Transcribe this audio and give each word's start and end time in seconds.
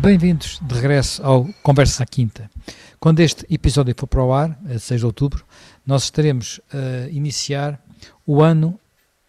Bem-vindos 0.00 0.58
de 0.62 0.74
regresso 0.74 1.22
ao 1.22 1.46
Conversa 1.62 2.04
à 2.04 2.06
Quinta. 2.06 2.50
Quando 2.98 3.20
este 3.20 3.44
episódio 3.50 3.94
for 3.94 4.06
para 4.06 4.24
o 4.24 4.32
ar, 4.32 4.58
a 4.64 4.78
6 4.78 5.00
de 5.00 5.04
outubro, 5.04 5.44
nós 5.86 6.04
estaremos 6.04 6.58
a 6.72 7.10
iniciar 7.10 7.78
o 8.26 8.40
ano 8.40 8.80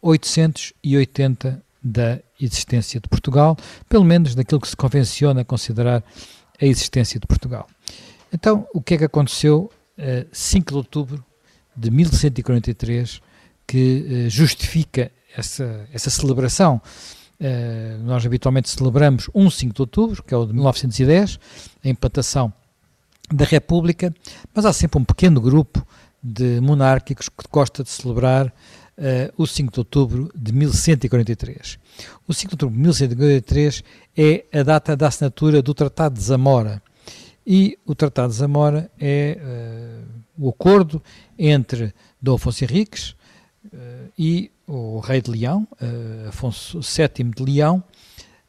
880 0.02 1.62
da 1.84 2.20
existência 2.40 3.02
de 3.02 3.10
Portugal, 3.10 3.58
pelo 3.90 4.06
menos 4.06 4.34
daquilo 4.34 4.62
que 4.62 4.70
se 4.70 4.78
convenciona 4.78 5.44
considerar 5.44 6.02
a 6.60 6.66
existência 6.66 7.20
de 7.20 7.28
Portugal. 7.28 7.68
Então, 8.32 8.66
o 8.74 8.82
que 8.82 8.94
é 8.94 8.98
que 9.00 9.04
aconteceu 9.04 9.70
a 9.98 10.26
5 10.32 10.72
de 10.72 10.78
outubro 10.78 11.26
de 11.76 11.92
1143 11.92 13.22
que 13.68 14.30
justifica 14.30 15.12
essa, 15.36 15.86
essa 15.92 16.10
celebração? 16.10 16.82
Uh, 17.42 18.04
nós 18.04 18.24
habitualmente 18.24 18.70
celebramos 18.70 19.28
um 19.34 19.50
5 19.50 19.74
de 19.74 19.82
outubro, 19.82 20.22
que 20.22 20.32
é 20.32 20.38
o 20.38 20.46
de 20.46 20.54
1910, 20.54 21.40
a 21.84 21.90
implantação 21.90 22.54
da 23.32 23.46
República, 23.46 24.14
mas 24.54 24.64
há 24.64 24.72
sempre 24.72 25.02
um 25.02 25.04
pequeno 25.04 25.42
grupo 25.42 25.84
de 26.22 26.62
monárquicos 26.62 27.30
que 27.30 27.44
gosta 27.52 27.84
de 27.84 27.90
celebrar 27.90 28.46
uh, 28.46 28.52
o 29.36 29.48
5 29.48 29.74
de 29.74 29.80
outubro 29.80 30.32
de 30.36 30.54
1143. 30.54 31.80
O 32.28 32.34
5 32.34 32.50
de 32.50 32.66
outubro 32.66 32.76
de 32.76 32.84
1143 32.84 33.84
é 34.16 34.46
a 34.54 34.62
data 34.62 34.96
da 34.96 35.08
assinatura 35.08 35.64
do 35.64 35.74
Tratado 35.74 36.14
de 36.14 36.22
Zamora. 36.22 36.80
E 37.48 37.76
o 37.88 37.96
Tratado 37.96 38.30
de 38.30 38.36
Zamora 38.38 38.92
é 39.00 39.40
uh, 40.38 40.46
o 40.46 40.50
acordo 40.50 41.02
entre 41.40 41.92
Dom 42.22 42.36
Afonso 42.36 42.64
Henriques 42.64 43.16
e 44.18 44.51
o 44.68 45.00
rei 45.00 45.22
de 45.22 45.32
Leão, 45.32 45.68
uh, 45.74 46.30
Afonso 46.30 46.80
VII 46.80 47.32
de 47.36 47.44
Leão, 47.44 47.84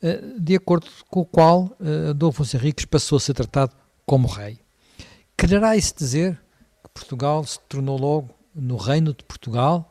uh, 0.03 0.41
de 0.41 0.57
acordo 0.57 0.87
com 1.09 1.21
o 1.21 1.25
qual 1.25 1.77
uh, 1.81 2.27
Afonso 2.27 2.57
Henriques 2.57 2.85
passou 2.85 3.17
a 3.17 3.21
ser 3.21 3.35
tratado 3.35 3.73
como 4.07 4.29
rei. 4.29 4.59
Quererá 5.37 5.77
isso 5.77 5.95
dizer 5.97 6.39
que 6.83 6.91
Portugal 6.91 7.45
se 7.45 7.59
tornou 7.69 7.99
logo 7.99 8.31
no 8.55 8.77
reino 8.77 9.13
de 9.13 9.25
Portugal? 9.25 9.89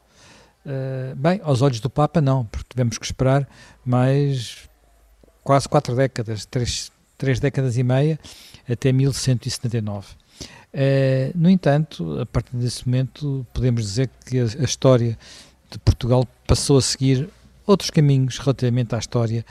Bem, 1.18 1.42
aos 1.44 1.64
olhos 1.64 1.80
do 1.80 1.90
Papa 1.90 2.22
não, 2.22 2.46
porque 2.46 2.68
tivemos 2.70 3.00
que 3.00 3.04
esperar 3.04 3.50
mais 3.84 4.70
quase 5.44 5.68
quatro 5.68 5.96
décadas, 5.96 6.46
três, 6.46 6.92
três 7.18 7.40
décadas 7.40 7.78
e 7.78 7.84
meia, 7.84 8.20
até 8.70 8.92
1179. 8.92 10.08
Uh, 10.74 11.36
no 11.36 11.50
entanto, 11.50 12.20
a 12.22 12.26
partir 12.26 12.56
desse 12.56 12.88
momento, 12.88 13.46
podemos 13.54 13.84
dizer 13.84 14.10
que 14.26 14.40
a, 14.40 14.44
a 14.44 14.64
história 14.64 15.18
Portugal 15.80 16.28
passou 16.46 16.78
a 16.78 16.82
seguir 16.82 17.30
outros 17.66 17.90
caminhos 17.90 18.38
relativamente 18.38 18.96
à 18.96 18.98
história 18.98 19.46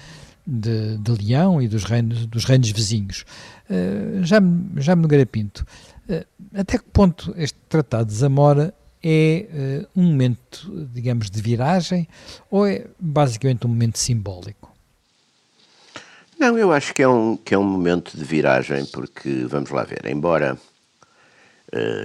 de, 0.47 0.99
de 0.99 1.13
Leão 1.13 1.61
e 1.61 1.69
dos 1.69 1.85
reinos, 1.85 2.27
dos 2.27 2.45
reinos 2.45 2.71
vizinhos. 2.71 3.25
Uh, 3.69 4.25
já, 4.25 4.39
já 4.77 4.97
me 4.97 5.03
negarei 5.03 5.27
Pinto, 5.27 5.65
uh, 6.09 6.27
até 6.55 6.79
que 6.79 6.85
ponto 6.85 7.33
este 7.37 7.59
Tratado 7.69 8.07
de 8.07 8.15
Zamora 8.15 8.75
é 9.03 9.87
uh, 9.95 10.01
um 10.01 10.05
momento, 10.05 10.89
digamos, 10.93 11.31
de 11.31 11.41
viragem 11.41 12.09
ou 12.51 12.67
é 12.67 12.87
basicamente 12.99 13.67
um 13.67 13.71
momento 13.71 13.99
simbólico? 13.99 14.71
Não, 16.39 16.57
eu 16.57 16.73
acho 16.73 16.95
que 16.95 17.03
é 17.03 17.09
um, 17.09 17.37
que 17.37 17.55
é 17.55 17.59
um 17.59 17.65
momento 17.65 18.17
de 18.17 18.25
viragem, 18.25 18.87
porque, 18.87 19.45
vamos 19.45 19.71
lá 19.71 19.85
ver, 19.85 20.07
embora, 20.07 20.57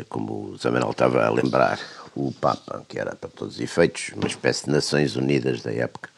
como 0.09 0.49
o 0.49 0.57
Zamenal 0.57 0.91
estava 0.91 1.25
a 1.25 1.29
lembrar, 1.29 1.79
o 2.15 2.31
Papa, 2.31 2.85
que 2.87 2.97
era 2.97 3.15
para 3.15 3.29
todos 3.29 3.55
os 3.55 3.61
efeitos 3.61 4.11
uma 4.15 4.27
espécie 4.27 4.65
de 4.65 4.71
Nações 4.71 5.15
Unidas 5.15 5.61
da 5.61 5.71
época, 5.71 6.09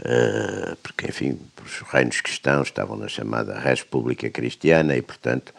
uh, 0.00 0.76
porque, 0.82 1.08
enfim, 1.08 1.40
os 1.64 1.80
reinos 1.90 2.20
cristãos 2.20 2.68
estavam 2.68 2.96
na 2.96 3.08
chamada 3.08 3.58
República 3.58 4.28
Cristiana 4.28 4.96
e, 4.96 5.02
portanto, 5.02 5.54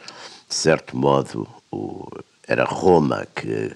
de 0.48 0.56
certo 0.56 0.96
modo, 0.96 1.48
o, 1.72 2.08
era 2.48 2.64
Roma 2.64 3.28
que 3.36 3.72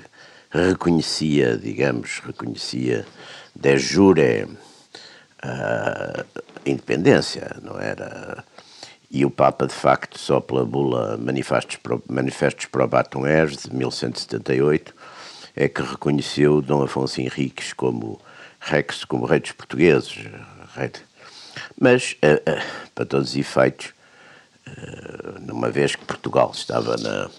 reconhecia, 0.51 1.57
digamos, 1.57 2.19
reconhecia 2.19 3.05
de 3.55 3.77
jure 3.77 4.47
a 5.41 6.25
independência, 6.65 7.55
não 7.61 7.79
era? 7.79 8.43
E 9.09 9.25
o 9.25 9.31
Papa, 9.31 9.67
de 9.67 9.73
facto, 9.73 10.17
só 10.17 10.39
pela 10.39 10.63
bula 10.63 11.17
Manifestos, 11.17 11.77
Manifestos 12.07 12.67
Probatum 12.67 13.27
Est, 13.27 13.69
de 13.69 13.75
1178, 13.75 14.93
é 15.55 15.67
que 15.67 15.81
reconheceu 15.81 16.61
Dom 16.61 16.83
Afonso 16.83 17.21
Henriques 17.21 17.73
como 17.73 18.19
Rex, 18.59 19.03
como 19.05 19.25
rei 19.25 19.39
dos 19.39 19.51
portugueses. 19.51 20.13
Rei 20.75 20.89
de... 20.89 20.99
Mas, 21.79 22.15
uh, 22.23 22.49
uh, 22.49 22.89
para 22.93 23.05
todos 23.05 23.31
os 23.31 23.35
efeitos, 23.35 23.93
uh, 24.67 25.39
numa 25.41 25.69
vez 25.69 25.95
que 25.95 26.05
Portugal 26.05 26.51
estava 26.53 26.95
na. 26.97 27.29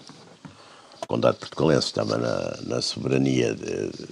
O 1.01 1.07
Condado 1.07 1.37
Portugalense 1.37 1.87
estava 1.87 2.17
na, 2.17 2.57
na 2.63 2.81
soberania 2.81 3.53
de, 3.53 3.89
de, 3.89 4.07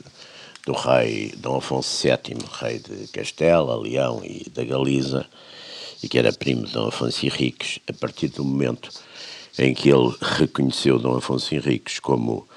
do 0.65 0.73
rei 0.73 1.33
Dom 1.37 1.57
Afonso 1.57 2.05
VII, 2.05 2.37
rei 2.59 2.79
de 2.79 3.07
Castela, 3.07 3.79
Leão 3.79 4.21
e 4.23 4.49
da 4.49 4.63
Galiza, 4.63 5.25
e 6.03 6.09
que 6.09 6.19
era 6.19 6.33
primo 6.33 6.65
de 6.65 6.73
Dom 6.73 6.87
Afonso 6.87 7.25
Henriques, 7.25 7.79
a 7.87 7.93
partir 7.93 8.27
do 8.27 8.43
momento 8.43 8.89
em 9.57 9.73
que 9.73 9.89
ele 9.89 10.13
reconheceu 10.21 10.99
Dom 10.99 11.17
Afonso 11.17 11.53
Henriques 11.55 11.99
como 11.99 12.47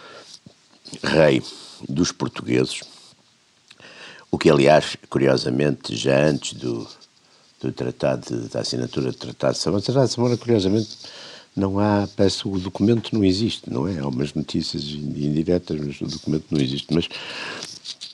rei 1.02 1.42
dos 1.88 2.12
portugueses, 2.12 2.80
o 4.30 4.38
que, 4.38 4.50
aliás, 4.50 4.96
curiosamente, 5.08 5.94
já 5.94 6.26
antes 6.26 6.54
do, 6.54 6.86
do 7.60 7.72
tratado, 7.72 8.40
de, 8.40 8.48
da 8.48 8.60
assinatura 8.60 9.12
do 9.12 9.16
Tratado 9.16 9.54
de 9.54 9.60
Samora, 9.60 9.80
o 9.80 9.84
Tratado 9.84 10.08
de 10.08 10.12
Samora, 10.12 10.36
curiosamente, 10.36 10.98
não 11.56 11.78
há, 11.78 12.08
parece 12.16 12.48
o 12.48 12.58
documento 12.58 13.14
não 13.14 13.24
existe, 13.24 13.70
não 13.70 13.86
é? 13.86 14.00
Há 14.00 14.08
umas 14.08 14.34
notícias 14.34 14.82
indiretas, 14.82 15.78
mas 15.80 16.00
o 16.00 16.06
documento 16.06 16.46
não 16.50 16.60
existe. 16.60 16.92
Mas, 16.92 17.08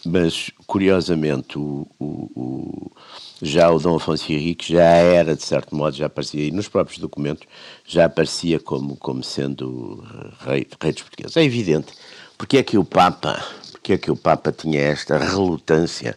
mas 0.05 0.51
curiosamente, 0.67 1.59
o, 1.59 1.87
o, 1.99 2.05
o, 2.37 2.93
já 3.41 3.71
o 3.71 3.79
Dom 3.79 3.97
Afonso 3.97 4.31
Henrique 4.31 4.75
já 4.75 4.85
era, 4.85 5.35
de 5.35 5.43
certo 5.43 5.75
modo, 5.75 5.97
já 5.97 6.05
aparecia, 6.05 6.47
e 6.47 6.51
nos 6.51 6.69
próprios 6.69 6.99
documentos, 6.99 7.47
já 7.87 8.05
aparecia 8.05 8.61
como, 8.61 8.95
como 8.97 9.25
sendo 9.25 10.05
rei, 10.41 10.67
rei 10.79 10.93
dos 10.93 11.03
portugueses. 11.03 11.37
É 11.39 11.43
evidente 11.43 11.95
porque 12.41 12.57
é 12.57 12.63
que 12.63 12.79
o 12.79 12.85
Papa, 12.87 13.39
porque 13.71 13.93
é 13.93 13.99
que 13.99 14.11
o 14.11 14.17
Papa 14.17 14.51
tinha 14.51 14.81
esta 14.81 15.19
relutância 15.19 16.17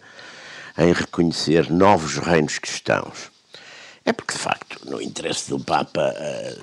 em 0.77 0.93
reconhecer 0.93 1.69
novos 1.69 2.17
reinos 2.17 2.57
cristãos? 2.57 3.29
É 4.05 4.13
porque, 4.13 4.31
de 4.31 4.39
facto, 4.39 4.89
no 4.89 5.01
interesse 5.01 5.49
do 5.49 5.59
Papa, 5.59 6.13
eh, 6.15 6.57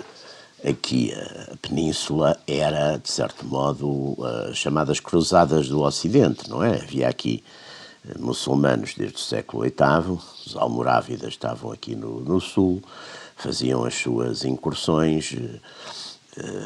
aqui 0.65 1.13
a 1.13 1.57
península 1.59 2.41
era, 2.47 2.97
de 2.97 3.11
certo 3.11 3.45
modo, 3.45 4.17
as 4.49 4.57
chamadas 4.57 4.99
cruzadas 4.99 5.69
do 5.69 5.83
Ocidente, 5.83 6.49
não 6.49 6.65
é? 6.65 6.81
Havia 6.81 7.07
aqui 7.07 7.45
eh, 8.09 8.15
muçulmanos 8.19 8.95
desde 8.95 9.17
o 9.17 9.21
século 9.21 9.65
VIII, 9.65 10.19
os 10.47 10.57
almorávidas 10.57 11.29
estavam 11.29 11.71
aqui 11.71 11.95
no, 11.95 12.21
no 12.21 12.41
sul, 12.41 12.83
faziam 13.37 13.85
as 13.85 13.95
suas 13.95 14.43
incursões, 14.43 15.35
eh, 15.37 15.61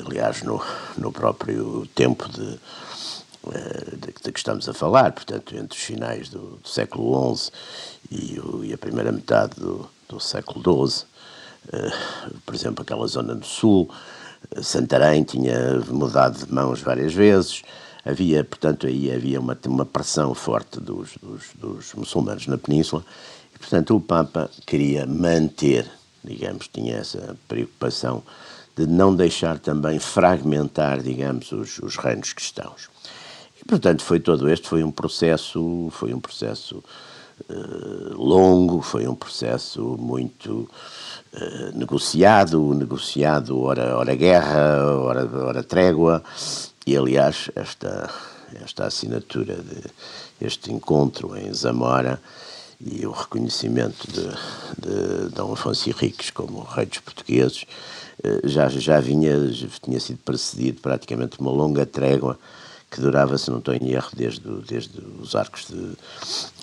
aliás, 0.06 0.42
no, 0.42 0.62
no 0.96 1.10
próprio 1.10 1.86
tempo 1.94 2.28
de, 2.28 2.58
eh, 3.52 3.96
de, 3.96 4.12
de, 4.22 4.32
que 4.32 4.38
estamos 4.38 4.68
a 4.68 4.74
falar, 4.74 5.12
portanto, 5.12 5.54
entre 5.56 5.78
os 5.78 5.84
finais 5.84 6.28
do, 6.28 6.58
do 6.62 6.68
século 6.68 7.36
XI 7.36 7.50
e, 8.10 8.40
o, 8.40 8.64
e, 8.64 8.72
a 8.72 8.78
primeira 8.78 9.12
metade 9.12 9.54
do, 9.56 9.88
do 10.08 10.18
século 10.18 10.88
XII. 10.88 11.06
Uh, 11.66 12.38
por 12.44 12.54
exemplo, 12.54 12.82
aquela 12.82 13.06
zona 13.06 13.34
do 13.34 13.46
sul, 13.46 13.88
Santarém 14.62 15.24
tinha 15.24 15.80
mudado 15.88 16.44
de 16.44 16.52
mãos 16.52 16.80
várias 16.80 17.14
vezes, 17.14 17.62
havia, 18.04 18.44
portanto, 18.44 18.86
aí 18.86 19.10
havia 19.10 19.40
uma, 19.40 19.58
uma 19.66 19.86
pressão 19.86 20.34
forte 20.34 20.78
dos, 20.78 21.16
dos, 21.22 21.44
dos 21.54 21.94
muçulmanos 21.94 22.46
na 22.46 22.58
península, 22.58 23.04
e, 23.54 23.58
portanto, 23.58 23.96
o 23.96 24.00
Papa 24.00 24.50
queria 24.66 25.06
manter, 25.06 25.90
digamos, 26.22 26.68
tinha 26.68 26.96
essa 26.96 27.36
preocupação 27.48 28.22
de 28.76 28.86
não 28.86 29.14
deixar 29.14 29.58
também 29.58 29.98
fragmentar, 29.98 31.00
digamos, 31.00 31.52
os, 31.52 31.78
os 31.78 31.96
reinos 31.96 32.32
cristãos. 32.32 32.88
E, 33.60 33.64
portanto, 33.64 34.02
foi 34.02 34.18
todo 34.20 34.48
este, 34.48 34.68
foi 34.68 34.82
um 34.82 34.90
processo, 34.90 35.88
foi 35.92 36.12
um 36.12 36.20
processo 36.20 36.82
uh, 37.48 38.14
longo, 38.16 38.82
foi 38.82 39.06
um 39.06 39.14
processo 39.14 39.96
muito 39.98 40.68
uh, 41.32 41.78
negociado, 41.78 42.74
negociado, 42.74 43.60
ora, 43.60 43.96
ora 43.96 44.14
guerra, 44.14 44.84
ora, 44.98 45.28
ora 45.46 45.62
trégua, 45.62 46.22
e 46.86 46.96
aliás, 46.96 47.50
esta, 47.54 48.10
esta 48.62 48.86
assinatura 48.86 49.54
de 49.56 49.82
este 50.40 50.72
encontro 50.72 51.36
em 51.36 51.52
Zamora 51.54 52.20
e 52.80 53.06
o 53.06 53.12
reconhecimento 53.12 54.06
de, 54.10 54.28
de 54.78 55.28
Dom 55.30 55.52
Afonso 55.52 55.88
Henriques 55.88 56.30
como 56.30 56.62
rei 56.62 56.86
dos 56.86 56.98
portugueses 56.98 57.64
eh, 57.64 57.93
já, 58.44 58.68
já 58.68 59.00
vinha, 59.00 59.48
já 59.52 59.68
tinha 59.82 60.00
sido 60.00 60.18
precedido 60.18 60.80
praticamente 60.80 61.40
uma 61.40 61.50
longa 61.50 61.84
trégua 61.84 62.38
que 62.90 63.00
durava, 63.00 63.36
se 63.36 63.50
não 63.50 63.58
estou 63.58 63.74
em 63.74 63.90
erro, 63.90 64.10
desde, 64.14 64.48
desde 64.68 65.00
os 65.20 65.34
arcos 65.34 65.66
de 65.66 65.92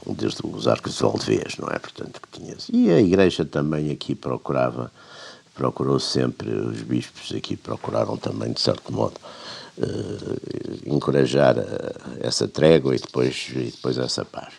desde 0.07 0.39
os 0.45 0.67
arcos 0.67 0.95
de 0.95 1.03
Valdevez, 1.03 1.57
não 1.57 1.67
é? 1.67 1.77
Portanto, 1.77 2.21
que 2.21 2.39
tinha 2.39 2.55
e 2.71 2.89
a 2.89 2.99
Igreja 2.99 3.43
também 3.43 3.91
aqui 3.91 4.15
procurava 4.15 4.91
procurou 5.53 5.99
sempre, 5.99 6.49
os 6.49 6.81
bispos 6.81 7.31
aqui 7.35 7.55
procuraram 7.55 8.17
também, 8.17 8.51
de 8.51 8.61
certo 8.61 8.91
modo, 8.91 9.15
uh, 9.77 10.79
encorajar 10.85 11.55
essa 12.19 12.47
trégua 12.47 12.95
e 12.95 12.99
depois, 12.99 13.49
e 13.51 13.71
depois 13.71 13.97
essa 13.97 14.25
paz. 14.25 14.53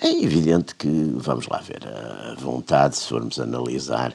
É 0.00 0.22
evidente 0.22 0.74
que, 0.74 0.88
vamos 1.14 1.46
lá 1.46 1.58
ver, 1.58 1.86
a 1.86 2.34
vontade, 2.38 2.96
se 2.96 3.06
formos 3.06 3.38
analisar, 3.38 4.14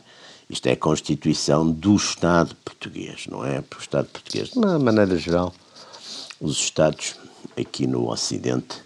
isto 0.50 0.68
é 0.68 0.74
a 0.74 0.78
constituição 0.78 1.70
do 1.70 1.96
Estado 1.96 2.56
português, 2.64 3.26
não 3.28 3.44
é? 3.46 3.60
O 3.60 3.80
Estado 3.80 4.08
português, 4.08 4.50
de 4.50 4.58
uma 4.58 4.78
maneira 4.78 5.18
geral, 5.18 5.54
os 6.40 6.58
Estados 6.58 7.16
aqui 7.58 7.88
no 7.88 8.10
Ocidente, 8.10 8.84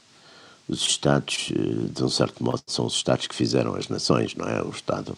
os 0.68 0.82
Estados, 0.82 1.52
eh, 1.52 1.90
de 1.94 2.04
um 2.04 2.10
certo 2.10 2.44
modo, 2.44 2.62
são 2.68 2.86
os 2.86 2.94
Estados 2.94 3.28
que 3.28 3.36
fizeram 3.36 3.76
as 3.76 3.90
nações, 3.90 4.36
não 4.36 4.48
é? 4.48 4.62
O 4.62 4.70
Estado, 4.70 5.18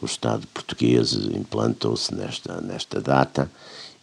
o 0.00 0.06
Estado 0.06 0.46
português 0.48 1.12
implantou-se 1.12 2.14
nesta, 2.14 2.60
nesta 2.60 3.00
data 3.00 3.50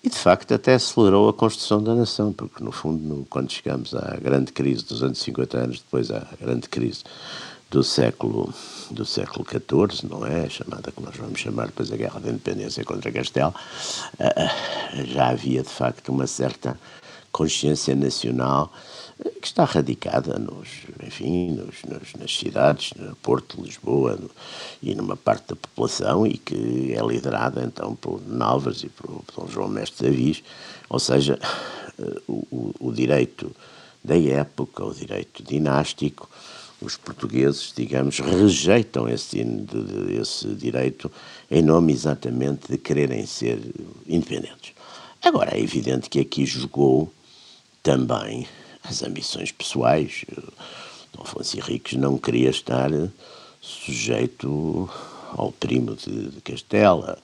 e, 0.03 0.09
de 0.09 0.17
facto, 0.17 0.53
até 0.53 0.75
acelerou 0.75 1.27
a 1.27 1.33
construção 1.33 1.83
da 1.83 1.95
nação, 1.95 2.31
porque, 2.31 2.63
no 2.63 2.71
fundo, 2.71 3.03
no, 3.03 3.25
quando 3.25 3.51
chegamos 3.51 3.95
à 3.95 4.15
grande 4.17 4.51
crise 4.51 4.85
dos 4.85 5.01
anos 5.01 5.17
50 5.17 5.57
anos 5.57 5.79
depois 5.79 6.11
à 6.11 6.27
grande 6.39 6.69
crise 6.69 7.03
do 7.75 7.83
século 7.83 8.53
do 8.89 9.03
século 9.03 9.45
XIV, 9.45 10.07
não 10.09 10.25
é? 10.25 10.47
Chamada 10.47 10.93
que 10.93 11.01
nós 11.01 11.17
vamos 11.17 11.41
chamar 11.41 11.65
depois 11.65 11.91
a 11.91 11.97
Guerra 11.97 12.21
da 12.21 12.29
Independência 12.29 12.85
contra 12.85 13.11
Castelo, 13.11 13.53
eh, 14.17 14.33
eh, 14.37 15.05
já 15.07 15.29
havia 15.29 15.61
de 15.61 15.69
facto 15.69 16.07
uma 16.07 16.25
certa 16.25 16.79
consciência 17.33 17.93
nacional 17.93 18.71
que 19.41 19.47
está 19.47 19.65
radicada 19.65 20.39
nos, 20.39 20.69
enfim, 21.05 21.51
nos, 21.51 21.83
nos, 21.83 22.13
nas 22.13 22.37
cidades, 22.37 22.93
no 22.95 23.13
Porto, 23.17 23.61
Lisboa 23.61 24.15
no, 24.15 24.29
e 24.81 24.95
numa 24.95 25.17
parte 25.17 25.49
da 25.49 25.55
população 25.57 26.25
e 26.25 26.37
que 26.37 26.93
é 26.93 27.05
liderada 27.05 27.61
então 27.61 27.93
por 27.93 28.25
Novas 28.25 28.83
e 28.83 28.89
por, 28.89 29.21
por 29.33 29.49
João 29.49 29.67
Mestre 29.67 30.09
Davis, 30.09 30.41
ou 30.87 30.99
seja, 30.99 31.37
eh, 31.99 32.21
o, 32.25 32.73
o, 32.79 32.93
direito 32.93 33.53
da 34.01 34.17
época, 34.17 34.85
o 34.85 34.93
direito 34.93 35.43
dinástico, 35.43 36.29
os 36.81 36.97
portugueses, 36.97 37.73
digamos, 37.75 38.19
rejeitam 38.19 39.07
esse, 39.07 39.45
esse 40.19 40.47
direito 40.55 41.11
em 41.49 41.61
nome 41.61 41.93
exatamente 41.93 42.71
de 42.71 42.77
quererem 42.77 43.25
ser 43.25 43.59
independentes. 44.07 44.73
Agora, 45.21 45.57
é 45.57 45.59
evidente 45.59 46.09
que 46.09 46.19
aqui 46.19 46.45
jogou 46.45 47.11
também 47.81 48.47
as 48.83 49.03
ambições 49.03 49.51
pessoais. 49.51 50.25
Dom 51.13 51.23
Afonso 51.23 51.57
Henriques 51.57 51.97
não 51.97 52.17
queria 52.17 52.49
estar 52.49 52.89
sujeito 53.61 54.89
ao 55.31 55.51
primo 55.51 55.95
de, 55.95 56.29
de 56.29 56.41
Castela, 56.41 57.17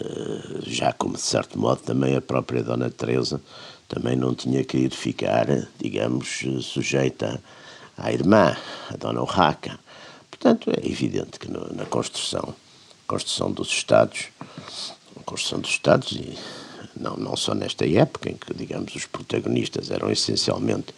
eh, 0.00 0.60
já 0.66 0.92
como 0.92 1.14
de 1.14 1.20
certo 1.20 1.58
modo 1.58 1.80
também 1.82 2.16
a 2.16 2.20
própria 2.20 2.62
Dona 2.62 2.90
Teresa 2.90 3.40
também 3.88 4.16
não 4.16 4.34
tinha 4.34 4.64
querido 4.64 4.94
ficar, 4.94 5.46
digamos, 5.78 6.44
sujeita 6.62 7.40
à 7.96 8.12
irmã, 8.12 8.56
a 8.90 8.96
Dona 8.96 9.20
Urraca. 9.20 9.78
Portanto, 10.30 10.70
é 10.70 10.86
evidente 10.86 11.38
que 11.38 11.50
no, 11.50 11.72
na 11.74 11.86
construção, 11.86 12.54
construção 13.06 13.50
dos 13.50 13.68
Estados, 13.68 14.28
construção 15.24 15.60
dos 15.60 15.70
Estados 15.70 16.12
e 16.12 16.36
não, 16.96 17.16
não 17.16 17.36
só 17.36 17.54
nesta 17.54 17.86
época 17.86 18.30
em 18.30 18.36
que, 18.36 18.54
digamos, 18.54 18.94
os 18.94 19.06
protagonistas 19.06 19.90
eram 19.90 20.10
essencialmente, 20.10 20.94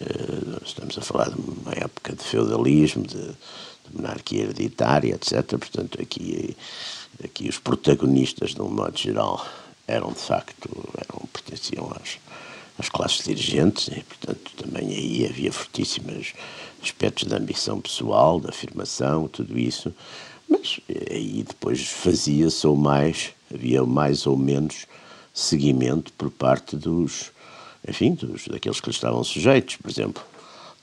uh, 0.00 0.64
estamos 0.64 0.96
a 0.96 1.00
falar 1.00 1.30
de 1.30 1.40
uma 1.40 1.72
época 1.72 2.14
de 2.14 2.22
feudalismo, 2.22 3.06
de, 3.06 3.16
de 3.18 3.96
monarquia 3.96 4.42
hereditária, 4.42 5.14
etc. 5.14 5.44
Portanto, 5.58 6.00
aqui, 6.00 6.56
aqui 7.22 7.48
os 7.48 7.58
protagonistas, 7.58 8.50
de 8.50 8.62
um 8.62 8.68
modo 8.68 8.96
geral, 8.96 9.44
eram 9.86 10.12
de 10.12 10.20
facto, 10.20 10.68
eram, 10.96 11.26
pertenciam 11.32 11.90
às, 12.00 12.18
às 12.78 12.88
classes 12.88 13.24
dirigentes 13.24 13.88
e, 13.88 14.02
portanto, 14.02 14.52
também 14.56 14.88
aí 14.88 15.26
havia 15.26 15.52
fortíssimos 15.52 16.32
aspectos 16.82 17.24
da 17.24 17.36
ambição 17.36 17.80
pessoal, 17.80 18.38
da 18.38 18.50
afirmação, 18.50 19.26
tudo 19.28 19.58
isso. 19.58 19.92
Mas 20.48 20.80
aí 21.10 21.44
depois 21.46 21.86
fazia-se 21.86 22.66
ou 22.66 22.76
mais, 22.76 23.30
havia 23.52 23.84
mais 23.84 24.26
ou 24.26 24.36
menos 24.36 24.86
seguimento 25.34 26.12
por 26.14 26.30
parte 26.30 26.76
dos, 26.76 27.32
enfim, 27.86 28.14
dos, 28.14 28.46
daqueles 28.48 28.80
que 28.80 28.88
lhe 28.88 28.94
estavam 28.94 29.22
sujeitos. 29.22 29.76
Por 29.76 29.90
exemplo, 29.90 30.22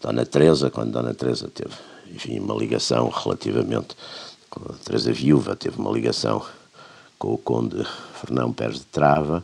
Dona 0.01 0.25
Teresa, 0.25 0.69
quando 0.69 0.91
Dona 0.91 1.13
Teresa 1.13 1.49
teve, 1.49 1.73
enfim, 2.13 2.39
uma 2.39 2.55
ligação 2.55 3.09
relativamente, 3.09 3.95
a 4.51 4.73
Teresa 4.83 5.11
viúva 5.11 5.55
teve 5.55 5.77
uma 5.77 5.91
ligação 5.91 6.45
com 7.17 7.33
o 7.33 7.37
conde 7.37 7.85
Fernão 8.21 8.53
Pérez 8.53 8.79
de 8.79 8.85
Trava, 8.85 9.43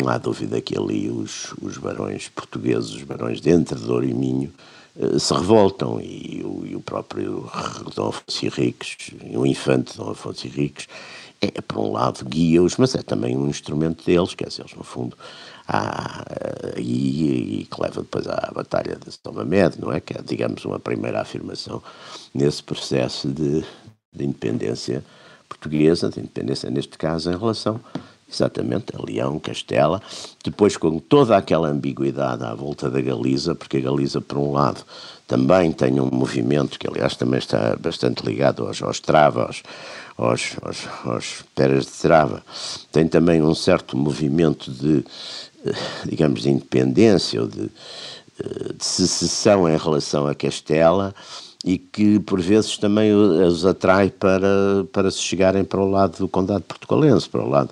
não 0.00 0.08
há 0.08 0.18
dúvida 0.18 0.60
que 0.60 0.76
ali 0.78 1.10
os, 1.10 1.54
os 1.60 1.78
barões 1.78 2.28
portugueses, 2.28 2.90
os 2.90 3.02
barões 3.02 3.40
de 3.40 3.50
Entre 3.50 3.78
Douro 3.78 4.04
e 4.04 4.14
Minho, 4.14 4.52
eh, 4.98 5.18
se 5.18 5.32
revoltam 5.32 6.00
e 6.00 6.42
o, 6.44 6.66
e 6.66 6.76
o 6.76 6.80
próprio 6.80 7.48
Dom 7.94 8.08
Afonso 8.08 8.44
Henriques, 8.44 8.96
o 9.34 9.46
infante 9.46 9.96
Dom 9.96 10.10
Afonso 10.10 10.46
Henriques, 10.46 10.86
é, 11.40 11.60
por 11.60 11.78
um 11.78 11.92
lado, 11.92 12.24
guia-os, 12.24 12.76
mas 12.76 12.94
é 12.96 13.02
também 13.02 13.36
um 13.36 13.48
instrumento 13.48 14.04
deles, 14.04 14.34
quer 14.34 14.48
dizer, 14.48 14.62
eles, 14.62 14.74
no 14.74 14.82
fundo, 14.82 15.16
há, 15.68 16.24
e, 16.76 17.60
e, 17.60 17.64
que 17.64 17.80
leva 17.80 18.00
depois 18.00 18.26
à 18.26 18.50
Batalha 18.52 18.96
de 18.96 19.12
São 19.12 19.32
Mamed, 19.32 19.80
não 19.80 19.92
é? 19.92 20.00
Que 20.00 20.14
é, 20.14 20.22
digamos, 20.22 20.64
uma 20.64 20.80
primeira 20.80 21.20
afirmação 21.20 21.80
nesse 22.34 22.60
processo 22.62 23.28
de, 23.28 23.64
de 24.12 24.24
independência 24.24 25.04
portuguesa, 25.48 26.10
de 26.10 26.18
independência, 26.18 26.68
neste 26.70 26.98
caso, 26.98 27.30
em 27.30 27.38
relação 27.38 27.80
exatamente 28.30 28.94
a 28.94 29.02
Leão, 29.02 29.38
Castela, 29.38 30.02
depois 30.44 30.76
com 30.76 30.98
toda 30.98 31.36
aquela 31.36 31.68
ambiguidade 31.68 32.44
à 32.44 32.54
volta 32.54 32.90
da 32.90 33.00
Galiza, 33.00 33.54
porque 33.54 33.78
a 33.78 33.80
Galiza, 33.80 34.20
por 34.20 34.38
um 34.38 34.52
lado, 34.52 34.84
também 35.26 35.72
tem 35.72 36.00
um 36.00 36.10
movimento 36.10 36.78
que, 36.78 36.88
aliás, 36.88 37.16
também 37.16 37.38
está 37.38 37.76
bastante 37.76 38.24
ligado 38.24 38.66
aos, 38.66 38.82
aos 38.82 39.00
travas, 39.00 39.62
aos, 40.16 40.56
aos, 40.62 40.88
aos 41.04 41.44
peras 41.54 41.84
de 41.84 41.92
trava, 41.92 42.42
tem 42.90 43.06
também 43.06 43.42
um 43.42 43.54
certo 43.54 43.96
movimento 43.96 44.70
de, 44.70 45.04
eh, 45.64 45.72
digamos, 46.06 46.42
de 46.42 46.50
independência 46.50 47.40
ou 47.40 47.46
de, 47.46 47.70
eh, 48.40 48.72
de 48.74 48.84
secessão 48.84 49.68
em 49.68 49.76
relação 49.76 50.26
a 50.26 50.34
Castela 50.34 51.14
e 51.64 51.76
que 51.76 52.18
por 52.20 52.40
vezes 52.40 52.78
também 52.78 53.12
os 53.12 53.66
atrai 53.66 54.10
para, 54.10 54.86
para 54.92 55.10
se 55.10 55.18
chegarem 55.18 55.64
para 55.64 55.80
o 55.80 55.90
lado 55.90 56.18
do 56.18 56.28
Condado 56.28 56.62
Portugalense, 56.62 57.28
para 57.28 57.42
o 57.42 57.48
lado 57.48 57.70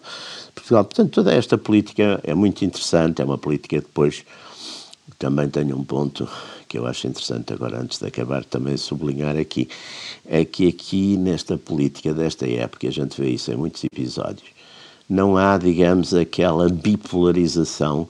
Portugal. 0.66 0.85
Portanto, 0.85 1.11
toda 1.12 1.32
esta 1.32 1.56
política 1.56 2.20
é 2.25 2.35
muito 2.35 2.64
interessante, 2.64 3.23
é 3.23 3.25
uma 3.25 3.38
política 3.38 3.76
depois 3.76 4.25
também 5.18 5.49
tem 5.49 5.73
um 5.73 5.85
ponto 5.85 6.28
que 6.68 6.76
eu 6.76 6.87
acho 6.87 7.06
interessante 7.06 7.52
agora, 7.52 7.80
antes 7.80 7.99
de 7.99 8.06
acabar, 8.06 8.44
também 8.44 8.76
sublinhar 8.76 9.37
aqui, 9.37 9.68
é 10.26 10.44
que 10.44 10.68
aqui 10.68 11.16
nesta 11.16 11.56
política 11.56 12.12
desta 12.12 12.46
época, 12.46 12.88
a 12.88 12.90
gente 12.90 13.20
vê 13.20 13.30
isso 13.30 13.52
em 13.52 13.56
muitos 13.56 13.85
episódios, 13.85 14.49
não 15.08 15.37
há, 15.37 15.56
digamos, 15.56 16.12
aquela 16.12 16.68
bipolarização 16.68 18.08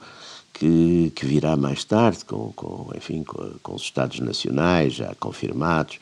que, 0.55 1.13
que 1.15 1.27
virá 1.27 1.55
mais 1.55 1.85
tarde, 1.85 2.25
com, 2.25 2.51
com 2.57 2.91
enfim, 2.97 3.23
com, 3.23 3.53
com, 3.63 3.75
os 3.75 3.83
Estados 3.83 4.19
Nacionais 4.21 4.95
já 4.95 5.15
confirmados. 5.21 5.99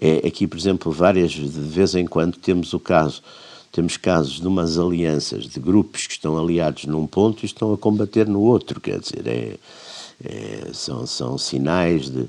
É, 0.00 0.26
aqui, 0.28 0.46
por 0.46 0.56
exemplo, 0.56 0.92
várias 0.92 1.32
de 1.32 1.48
vez 1.48 1.96
em 1.96 2.06
quando 2.06 2.38
temos 2.38 2.72
o 2.72 2.78
caso, 2.78 3.20
temos 3.76 3.98
casos 3.98 4.40
de 4.40 4.46
umas 4.46 4.78
alianças 4.78 5.44
de 5.44 5.60
grupos 5.60 6.06
que 6.06 6.14
estão 6.14 6.38
aliados 6.38 6.86
num 6.86 7.06
ponto 7.06 7.42
e 7.42 7.46
estão 7.46 7.74
a 7.74 7.76
combater 7.76 8.26
no 8.26 8.40
outro, 8.40 8.80
quer 8.80 8.98
dizer, 8.98 9.26
é, 9.26 9.58
é, 10.24 10.70
são, 10.72 11.06
são 11.06 11.36
sinais 11.36 12.08
de, 12.08 12.26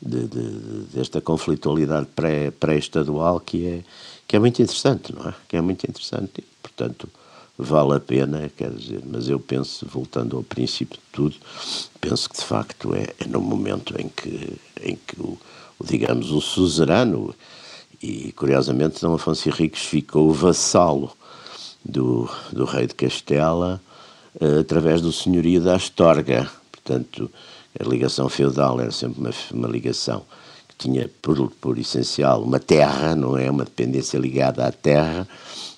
de, 0.00 0.28
de, 0.28 0.50
desta 0.94 1.20
conflitualidade 1.20 2.06
pré-estadual 2.60 3.40
pré 3.40 3.46
que, 3.50 3.66
é, 3.66 3.84
que 4.28 4.36
é 4.36 4.38
muito 4.38 4.62
interessante, 4.62 5.12
não 5.12 5.28
é? 5.28 5.34
Que 5.48 5.56
é 5.56 5.60
muito 5.60 5.82
interessante 5.82 6.30
e, 6.38 6.44
portanto, 6.62 7.08
vale 7.58 7.94
a 7.94 8.00
pena, 8.00 8.48
quer 8.56 8.70
dizer, 8.70 9.02
mas 9.04 9.28
eu 9.28 9.40
penso, 9.40 9.84
voltando 9.86 10.36
ao 10.36 10.44
princípio 10.44 10.96
de 10.96 11.10
tudo, 11.10 11.34
penso 12.00 12.30
que 12.30 12.36
de 12.36 12.44
facto 12.44 12.94
é, 12.94 13.08
é 13.18 13.26
no 13.26 13.40
momento 13.40 14.00
em 14.00 14.08
que, 14.08 14.56
em 14.80 14.96
que 15.04 15.20
o, 15.20 15.36
o, 15.76 15.84
digamos, 15.84 16.30
o 16.30 16.40
suzerano, 16.40 17.34
e 18.04 18.32
curiosamente 18.32 19.00
Dom 19.00 19.14
Afonso 19.14 19.48
Henriques 19.48 19.82
ficou 19.82 20.30
vassalo 20.30 21.10
do, 21.82 22.28
do 22.52 22.66
rei 22.66 22.86
de 22.86 22.94
Castela 22.94 23.80
uh, 24.38 24.60
através 24.60 25.00
do 25.00 25.10
senhorio 25.10 25.62
da 25.62 25.76
Astorga, 25.76 26.50
portanto, 26.70 27.30
a 27.80 27.82
ligação 27.82 28.28
feudal 28.28 28.78
era 28.78 28.90
sempre 28.90 29.20
uma, 29.20 29.30
uma 29.52 29.68
ligação 29.68 30.22
que 30.68 30.76
tinha 30.76 31.10
por, 31.22 31.50
por 31.52 31.78
essencial 31.78 32.42
uma 32.42 32.60
terra, 32.60 33.16
não 33.16 33.38
é? 33.38 33.50
Uma 33.50 33.64
dependência 33.64 34.18
ligada 34.18 34.66
à 34.66 34.70
terra, 34.70 35.26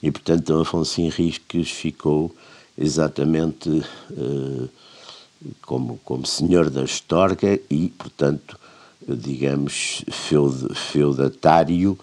e 0.02 0.10
portanto 0.10 0.46
Dom 0.46 0.62
Afonso 0.62 1.00
Henriques 1.00 1.70
ficou 1.70 2.34
exatamente 2.76 3.68
uh, 4.10 4.68
como, 5.62 6.00
como 6.04 6.26
senhor 6.26 6.70
da 6.70 6.82
Estorga 6.82 7.56
e, 7.70 7.88
portanto, 7.96 8.58
digamos, 9.06 10.04
feud, 10.10 10.74
feudatário 10.74 11.96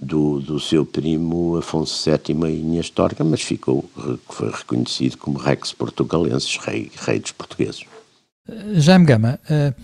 do, 0.00 0.40
do 0.40 0.58
seu 0.58 0.86
primo 0.86 1.56
Afonso 1.56 2.10
VII 2.10 2.34
e 2.48 2.60
Inês 2.60 2.88
Torga, 2.88 3.22
mas 3.22 3.42
ficou, 3.42 3.88
foi 4.28 4.50
reconhecido 4.50 5.18
como 5.18 5.38
Rex 5.38 5.72
Portugalenses, 5.72 6.56
rei, 6.56 6.90
rei 6.96 7.20
dos 7.20 7.32
portugueses. 7.32 7.84
Jaime 8.74 9.04
Gama, 9.04 9.38
eh, 9.48 9.74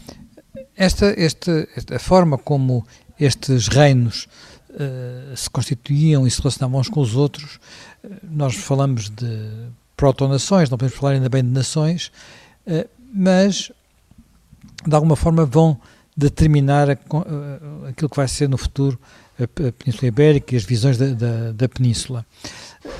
esta, 0.74 1.06
esta, 1.20 1.68
esta, 1.76 1.96
a 1.96 1.98
forma 1.98 2.38
como 2.38 2.86
estes 3.18 3.68
reinos 3.68 4.26
uh, 4.70 5.36
se 5.36 5.48
constituíam 5.48 6.26
e 6.26 6.30
se 6.30 6.40
relacionavam 6.40 6.80
uns 6.80 6.88
com 6.88 7.00
os 7.00 7.14
outros, 7.14 7.58
nós 8.22 8.54
falamos 8.56 9.08
de 9.08 9.68
proto-nações, 9.96 10.68
não 10.68 10.76
podemos 10.76 10.98
falar 10.98 11.12
ainda 11.12 11.28
bem 11.28 11.42
de 11.42 11.50
nações, 11.50 12.12
mas 13.12 13.72
de 14.86 14.94
alguma 14.94 15.16
forma 15.16 15.46
vão 15.46 15.80
determinar 16.14 16.90
aquilo 16.90 18.10
que 18.10 18.16
vai 18.16 18.28
ser 18.28 18.48
no 18.48 18.58
futuro 18.58 18.98
a, 19.38 19.72
Península 19.72 20.08
Ibérica 20.08 20.54
e 20.54 20.56
as 20.56 20.64
visões 20.64 20.96
da, 20.96 21.06
da, 21.08 21.52
da, 21.52 21.68
Península. 21.68 22.24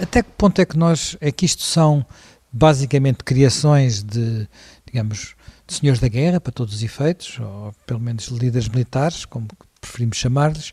Até 0.01 0.23
que 0.23 0.31
ponto 0.37 0.61
é 0.61 0.65
que 0.65 0.77
nós, 0.77 1.17
é 1.21 1.31
que 1.31 1.47
isto 1.47 1.63
são 1.63 2.05
basicamente 2.53 3.25
criações 3.25 4.03
de, 4.03 4.49
digamos, 4.87 5.35
de 5.67 5.75
senhores 5.75 6.01
da 6.01 6.09
guerra, 6.09 6.41
para 6.41 6.53
todos 6.53 6.75
os 6.75 6.83
efeitos, 6.83 7.39
ou 7.41 7.75
pelo 7.87 8.01
menos 8.01 8.29
líderes 8.29 8.69
militares, 8.69 9.25
como 9.25 9.49
preferimos 9.81 10.17
chamar-lhes, 10.17 10.73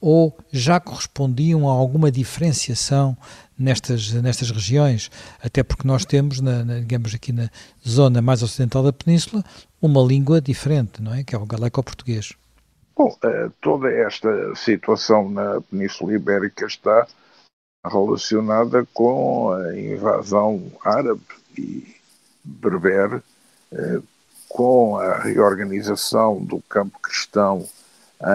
ou 0.00 0.36
já 0.52 0.78
correspondiam 0.78 1.68
a 1.68 1.72
alguma 1.72 2.10
diferenciação 2.10 3.16
nestas, 3.58 4.12
nestas 4.12 4.50
regiões, 4.50 5.10
até 5.42 5.62
porque 5.62 5.86
nós 5.86 6.04
temos, 6.04 6.40
na, 6.40 6.64
na, 6.64 6.78
digamos 6.80 7.14
aqui 7.14 7.32
na 7.32 7.48
zona 7.86 8.20
mais 8.20 8.42
ocidental 8.42 8.82
da 8.82 8.92
península, 8.92 9.42
uma 9.80 10.02
língua 10.02 10.40
diferente, 10.40 11.00
não 11.02 11.14
é? 11.14 11.24
Que 11.24 11.34
é 11.34 11.38
o 11.38 11.46
galeco-português. 11.46 12.34
Bom, 12.96 13.14
eh, 13.22 13.50
toda 13.60 13.92
esta 13.92 14.54
situação 14.54 15.28
na 15.28 15.60
Península 15.60 16.14
Ibérica 16.14 16.64
está 16.64 17.06
relacionada 17.84 18.86
com 18.94 19.52
a 19.52 19.78
invasão 19.78 20.72
árabe 20.82 21.20
e 21.58 21.94
berber 22.42 23.22
eh, 23.70 24.00
com 24.48 24.96
a 24.96 25.18
reorganização 25.18 26.42
do 26.42 26.58
campo 26.62 26.98
cristão 26.98 27.68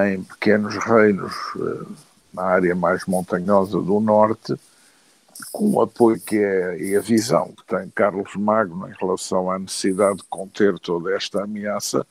em 0.06 0.22
pequenos 0.24 0.76
reinos 0.76 1.34
eh, 1.56 1.86
na 2.32 2.44
área 2.44 2.76
mais 2.76 3.04
montanhosa 3.08 3.82
do 3.82 4.00
norte, 4.00 4.54
com 5.52 5.72
o 5.72 5.82
apoio 5.82 6.20
que 6.22 6.38
é 6.38 6.78
e 6.78 6.96
a 6.96 7.02
visão 7.02 7.52
que 7.52 7.66
tem 7.66 7.90
Carlos 7.90 8.36
Magno 8.36 8.88
em 8.88 8.94
relação 8.94 9.50
à 9.50 9.58
necessidade 9.58 10.18
de 10.18 10.24
conter 10.26 10.78
toda 10.78 11.16
esta 11.16 11.44
ameaça, 11.44 12.06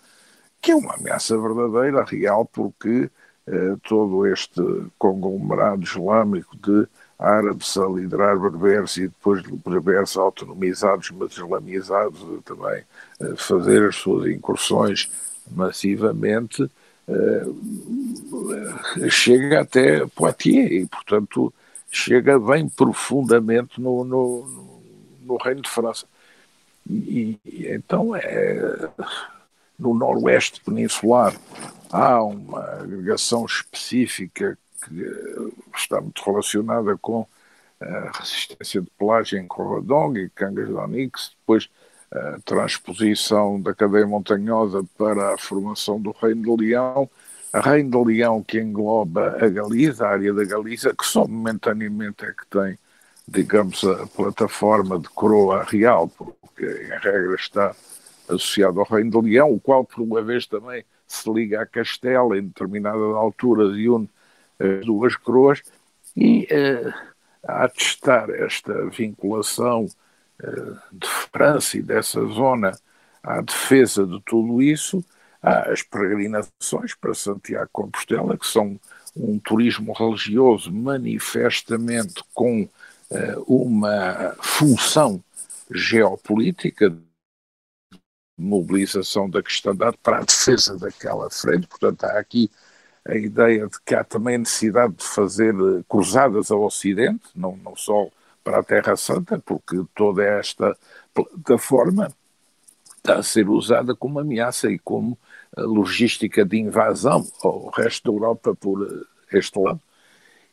que 0.60 0.72
é 0.72 0.76
uma 0.76 0.94
ameaça 0.94 1.38
verdadeira, 1.38 2.04
real, 2.04 2.44
porque 2.44 3.10
eh, 3.46 3.76
todo 3.82 4.26
este 4.26 4.60
conglomerado 4.98 5.82
islâmico 5.82 6.56
de 6.56 6.86
árabes 7.18 7.76
a 7.76 7.86
liderar 7.86 8.38
berberes 8.38 8.96
e 8.96 9.08
depois 9.08 9.42
berberes 9.42 10.16
autonomizados, 10.16 11.10
mas 11.10 11.32
islamizados, 11.32 12.20
também 12.44 12.84
uh, 13.20 13.36
fazer 13.36 13.88
as 13.88 13.96
suas 13.96 14.30
incursões 14.30 15.10
massivamente, 15.50 16.62
uh, 16.62 16.70
chega 19.10 19.60
até 19.60 20.06
Poitiers 20.06 20.70
e, 20.70 20.86
portanto, 20.86 21.52
chega 21.90 22.38
bem 22.38 22.68
profundamente 22.68 23.80
no, 23.80 24.04
no, 24.04 24.80
no 25.22 25.36
Reino 25.36 25.60
de 25.60 25.68
França. 25.68 26.06
E 26.88 27.38
então 27.46 28.16
é 28.16 28.88
no 29.80 29.94
noroeste 29.94 30.60
peninsular 30.62 31.34
há 31.90 32.22
uma 32.22 32.62
agregação 32.74 33.44
específica 33.44 34.56
que 34.84 35.02
eh, 35.02 35.50
está 35.74 36.00
muito 36.00 36.22
relacionada 36.24 36.96
com 36.98 37.26
a 37.80 38.18
resistência 38.18 38.80
de 38.82 38.90
pelagem 38.98 39.42
em 39.42 39.48
Corradong 39.48 40.18
e 40.18 40.28
Cangas 40.30 40.68
de 40.68 40.74
Onix, 40.74 41.32
depois 41.40 41.68
a 42.12 42.38
transposição 42.44 43.60
da 43.60 43.72
cadeia 43.72 44.06
montanhosa 44.06 44.84
para 44.98 45.34
a 45.34 45.38
formação 45.38 46.00
do 46.00 46.10
Reino 46.10 46.56
de 46.56 46.64
Leão, 46.64 47.08
a 47.52 47.60
Reino 47.60 47.90
de 47.90 48.12
Leão 48.12 48.42
que 48.42 48.60
engloba 48.60 49.36
a 49.40 49.48
Galiza, 49.48 50.06
a 50.06 50.10
área 50.10 50.34
da 50.34 50.44
Galiza, 50.44 50.94
que 50.94 51.06
só 51.06 51.26
momentaneamente 51.26 52.24
é 52.24 52.32
que 52.32 52.46
tem, 52.48 52.78
digamos, 53.26 53.82
a 53.84 54.06
plataforma 54.08 54.98
de 54.98 55.08
coroa 55.08 55.64
real, 55.64 56.08
porque 56.08 56.64
em 56.64 56.98
regra 57.00 57.34
está 57.34 57.74
associado 58.34 58.80
ao 58.80 58.86
Reino 58.86 59.10
de 59.10 59.30
Leão, 59.30 59.52
o 59.52 59.60
qual 59.60 59.84
por 59.84 60.00
uma 60.00 60.22
vez 60.22 60.46
também 60.46 60.84
se 61.06 61.30
liga 61.30 61.60
a 61.60 61.66
Castela 61.66 62.38
em 62.38 62.42
determinada 62.42 62.98
altura 62.98 63.72
de 63.72 63.88
une 63.88 64.08
as 64.58 64.84
duas 64.84 65.16
coroas, 65.16 65.62
e 66.14 66.46
uh, 66.50 66.92
a 67.46 67.64
atestar 67.64 68.28
esta 68.30 68.86
vinculação 68.90 69.86
uh, 69.86 70.78
de 70.92 71.08
França 71.32 71.78
e 71.78 71.82
dessa 71.82 72.20
zona 72.26 72.72
à 73.22 73.40
defesa 73.40 74.06
de 74.06 74.20
tudo 74.22 74.62
isso, 74.62 75.02
há 75.42 75.70
as 75.70 75.82
peregrinações 75.82 76.94
para 76.94 77.14
Santiago 77.14 77.70
Compostela, 77.72 78.36
que 78.36 78.46
são 78.46 78.78
um 79.16 79.38
turismo 79.38 79.92
religioso 79.92 80.72
manifestamente 80.72 82.22
com 82.32 82.68
uma 83.46 84.36
função 84.40 85.20
geopolítica 85.68 86.88
de 86.88 87.09
mobilização 88.40 89.28
da 89.28 89.42
cristandade 89.42 89.96
para 90.02 90.18
a 90.18 90.24
defesa 90.24 90.78
daquela 90.78 91.30
frente. 91.30 91.66
Portanto, 91.66 92.04
há 92.04 92.18
aqui 92.18 92.50
a 93.06 93.14
ideia 93.16 93.66
de 93.66 93.80
que 93.84 93.94
há 93.94 94.04
também 94.04 94.38
necessidade 94.38 94.94
de 94.94 95.04
fazer 95.04 95.54
eh, 95.54 95.82
cruzadas 95.88 96.50
ao 96.50 96.62
Ocidente, 96.62 97.24
não, 97.34 97.56
não 97.56 97.74
só 97.76 98.08
para 98.44 98.60
a 98.60 98.62
Terra 98.62 98.96
Santa, 98.96 99.38
porque 99.38 99.82
toda 99.94 100.22
esta 100.22 100.76
plataforma 101.14 102.12
está 102.96 103.16
a 103.16 103.22
ser 103.22 103.48
usada 103.48 103.94
como 103.94 104.18
ameaça 104.20 104.70
e 104.70 104.78
como 104.78 105.18
eh, 105.56 105.62
logística 105.62 106.44
de 106.44 106.58
invasão 106.58 107.26
ao 107.42 107.70
resto 107.70 108.10
da 108.10 108.16
Europa 108.16 108.54
por 108.54 108.86
eh, 108.86 109.38
este 109.38 109.58
lado. 109.58 109.80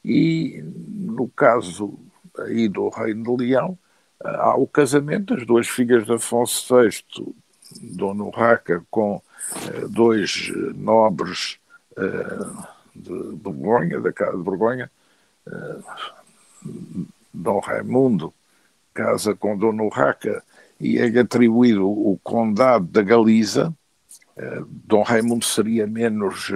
E 0.04 0.64
no 0.64 1.28
caso 1.30 2.00
aí 2.40 2.68
do 2.70 2.90
Reino 2.90 3.24
de 3.38 3.46
Leão, 3.46 3.78
há 4.24 4.56
o 4.56 4.68
casamento 4.68 5.36
das 5.36 5.46
duas 5.46 5.68
filhas 5.68 6.06
de 6.06 6.14
Afonso 6.14 6.82
VI, 6.82 7.34
Dona 7.82 8.24
Urraca, 8.24 8.86
com 8.90 9.22
dois 9.90 10.52
nobres 10.76 11.60
eh, 11.98 12.68
de 12.96 13.36
Borgonha, 13.36 14.00
da 14.00 14.14
Casa 14.14 14.38
de 14.38 14.44
Borgonha, 14.44 14.92
eh, 15.48 15.80
Dom 17.34 17.60
Raimundo 17.60 18.34
casa 18.94 19.36
com 19.36 19.58
Dona 19.58 19.84
Urraca 19.84 20.44
e 20.80 20.98
é 20.98 21.20
atribuído 21.20 21.88
o 21.88 22.20
condado 22.24 22.86
da 22.86 23.04
Galiza. 23.04 23.74
Eh, 24.36 24.64
Dom 24.68 25.04
Raimundo 25.04 25.46
seria 25.46 25.86
menos 25.86 26.52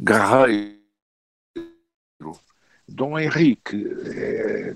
guerreiro. 0.00 0.76
Dom 2.88 3.18
Henrique 3.18 3.84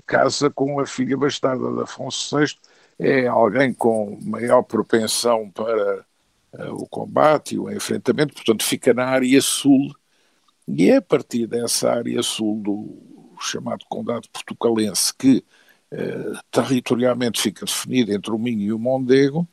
casa 0.05 0.49
com 0.49 0.79
a 0.79 0.85
filha 0.85 1.15
bastarda 1.15 1.71
de 1.71 1.81
Afonso 1.81 2.37
VI, 2.37 2.57
é 3.01 3.27
alguém 3.27 3.73
com 3.73 4.19
maior 4.21 4.61
propensão 4.61 5.49
para 5.49 6.05
uh, 6.53 6.73
o 6.75 6.87
combate 6.87 7.55
e 7.55 7.59
o 7.59 7.71
enfrentamento, 7.71 8.35
portanto 8.35 8.63
fica 8.63 8.93
na 8.93 9.05
área 9.05 9.41
sul 9.41 9.91
e 10.67 10.89
é 10.89 10.97
a 10.97 11.01
partir 11.01 11.47
dessa 11.47 11.91
área 11.91 12.21
sul 12.21 12.61
do 12.61 13.37
chamado 13.39 13.83
Condado 13.89 14.29
Portucalense, 14.29 15.13
que 15.17 15.43
eh, 15.91 16.31
territorialmente 16.51 17.41
fica 17.41 17.65
definido 17.65 18.13
entre 18.13 18.31
o 18.31 18.37
Minho 18.37 18.61
e 18.61 18.73
o 18.73 18.79
Mondego, 18.79 19.47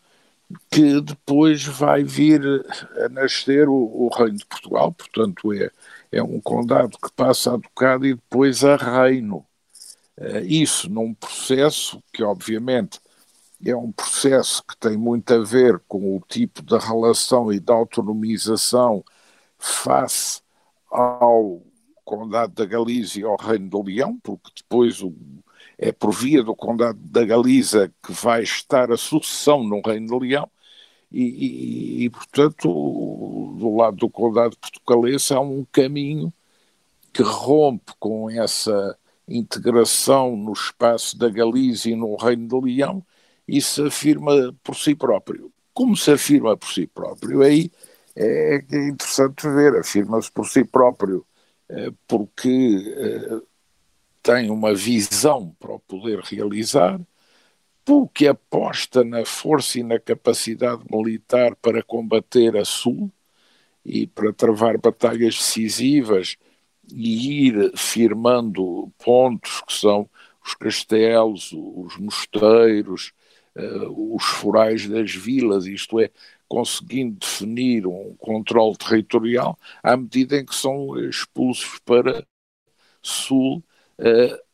que 0.70 1.00
depois 1.00 1.64
vai 1.64 2.04
vir 2.04 2.40
a 3.04 3.08
nascer 3.08 3.68
o, 3.68 3.74
o 3.74 4.08
Reino 4.08 4.36
de 4.38 4.46
Portugal, 4.46 4.92
portanto 4.92 5.52
é, 5.52 5.70
é 6.12 6.22
um 6.22 6.40
condado 6.40 6.98
que 6.98 7.10
passa 7.12 7.54
a 7.54 7.56
ducado 7.56 8.06
e 8.06 8.14
depois 8.14 8.64
a 8.64 8.76
reino. 8.76 9.44
Uh, 10.16 10.44
isso 10.44 10.90
num 10.90 11.14
processo 11.14 12.02
que, 12.12 12.22
obviamente, 12.22 13.00
é 13.64 13.76
um 13.76 13.92
processo 13.92 14.62
que 14.64 14.76
tem 14.76 14.96
muito 14.96 15.32
a 15.34 15.38
ver 15.38 15.80
com 15.88 16.16
o 16.16 16.20
tipo 16.28 16.62
de 16.62 16.76
relação 16.78 17.52
e 17.52 17.60
de 17.60 17.72
autonomização 17.72 19.04
face 19.58 20.42
ao 20.90 21.62
Condado 22.04 22.54
da 22.54 22.64
Galiza 22.64 23.20
e 23.20 23.24
ao 23.24 23.36
Reino 23.36 23.68
do 23.68 23.82
Leão, 23.82 24.18
porque 24.22 24.50
depois 24.56 25.02
o, 25.02 25.12
é 25.76 25.92
por 25.92 26.12
via 26.12 26.42
do 26.42 26.54
Condado 26.54 26.98
da 27.00 27.24
Galiza 27.24 27.92
que 28.02 28.12
vai 28.12 28.42
estar 28.42 28.90
a 28.92 28.96
sucessão 28.96 29.62
no 29.64 29.80
Reino 29.84 30.08
do 30.08 30.18
Leão, 30.18 30.50
e, 31.10 31.22
e, 31.22 32.04
e, 32.04 32.10
portanto, 32.10 32.68
do 33.58 33.76
lado 33.76 33.96
do 33.96 34.10
Condado 34.10 34.56
Portucalense 34.58 35.32
há 35.34 35.40
um 35.40 35.64
caminho 35.72 36.32
que 37.12 37.22
rompe 37.22 37.92
com 37.98 38.30
essa 38.30 38.96
integração 39.26 40.36
no 40.36 40.52
espaço 40.52 41.18
da 41.18 41.28
Galiza 41.28 41.90
e 41.90 41.96
no 41.96 42.16
Reino 42.16 42.48
do 42.48 42.60
Leão 42.60 43.04
se 43.60 43.86
afirma 43.86 44.54
por 44.62 44.76
si 44.76 44.94
próprio. 44.94 45.52
Como 45.72 45.96
se 45.96 46.12
afirma 46.12 46.56
por 46.56 46.68
si 46.68 46.86
próprio? 46.86 47.42
Aí 47.42 47.70
é, 48.14 48.64
é 48.70 48.88
interessante 48.88 49.48
ver, 49.48 49.76
afirma-se 49.76 50.30
por 50.30 50.46
si 50.46 50.64
próprio 50.64 51.24
porque 52.06 52.40
tem 54.22 54.50
uma 54.50 54.74
visão 54.74 55.54
para 55.58 55.72
o 55.72 55.80
poder 55.80 56.20
realizar, 56.20 57.00
porque 57.84 58.26
aposta 58.26 59.04
na 59.04 59.24
força 59.24 59.78
e 59.78 59.82
na 59.82 59.98
capacidade 59.98 60.82
militar 60.90 61.54
para 61.56 61.82
combater 61.82 62.56
a 62.56 62.64
Sul 62.64 63.10
e 63.84 64.06
para 64.06 64.32
travar 64.32 64.78
batalhas 64.78 65.36
decisivas 65.36 66.36
e 66.90 67.48
ir 67.48 67.72
firmando 67.76 68.92
pontos 68.98 69.62
que 69.66 69.72
são 69.72 70.08
os 70.44 70.54
castelos, 70.54 71.52
os 71.52 71.96
mosteiros, 71.98 73.12
uh, 73.58 74.14
os 74.16 74.24
forais 74.24 74.88
das 74.88 75.12
vilas, 75.12 75.66
isto 75.66 76.00
é, 76.00 76.10
conseguindo 76.48 77.18
definir 77.18 77.86
um 77.86 78.14
controle 78.18 78.76
territorial 78.76 79.58
à 79.82 79.96
medida 79.96 80.36
em 80.36 80.44
que 80.46 80.54
são 80.54 80.98
expulsos 80.98 81.78
para 81.84 82.24
sul 83.02 83.62
uh, 83.98 84.48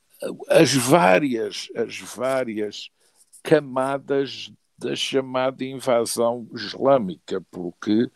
as 0.49 0.75
várias 0.75 1.69
as 1.77 1.99
várias 1.99 2.91
camadas 3.43 4.51
da 4.79 4.97
chamada 4.97 5.65
invasão 5.65 6.49
islâmica, 6.53 7.41
porque 7.51 8.11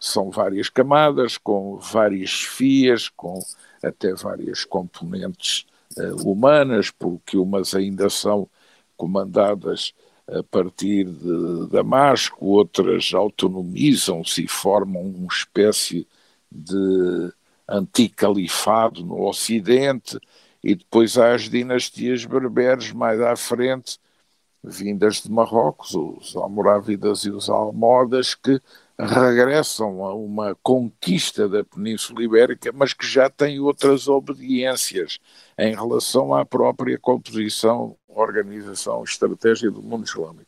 são 0.00 0.30
várias 0.30 0.68
camadas, 0.68 1.38
com 1.38 1.78
várias 1.78 2.32
fias, 2.32 3.08
com 3.08 3.40
até 3.82 4.14
várias 4.14 4.64
componentes 4.64 5.66
uh, 5.96 6.30
humanas, 6.30 6.90
porque 6.90 7.36
umas 7.38 7.74
ainda 7.74 8.10
são 8.10 8.48
comandadas 8.96 9.94
a 10.28 10.42
partir 10.42 11.04
de 11.04 11.68
Damasco, 11.70 12.44
outras 12.46 13.12
autonomizam-se 13.14 14.44
e 14.44 14.48
formam 14.48 15.02
uma 15.02 15.28
espécie 15.28 16.06
de 16.50 17.32
anticalifado 17.68 19.04
no 19.04 19.26
Ocidente, 19.26 20.18
e 20.62 20.74
depois 20.74 21.16
há 21.16 21.34
as 21.34 21.48
dinastias 21.48 22.24
berberes 22.24 22.92
mais 22.92 23.20
à 23.20 23.36
frente, 23.36 23.98
vindas 24.62 25.22
de 25.22 25.30
Marrocos, 25.30 25.94
os 25.94 26.34
Almorávidas 26.34 27.24
e 27.24 27.30
os 27.30 27.48
Almodas, 27.48 28.34
que 28.34 28.60
regressam 28.98 30.04
a 30.04 30.14
uma 30.14 30.56
conquista 30.62 31.48
da 31.48 31.62
Península 31.62 32.22
Ibérica, 32.22 32.72
mas 32.74 32.92
que 32.92 33.06
já 33.06 33.28
têm 33.28 33.60
outras 33.60 34.08
obediências 34.08 35.18
em 35.58 35.74
relação 35.74 36.34
à 36.34 36.44
própria 36.44 36.98
composição, 36.98 37.96
organização, 38.08 39.04
estratégia 39.04 39.70
do 39.70 39.82
mundo 39.82 40.06
islâmico. 40.06 40.46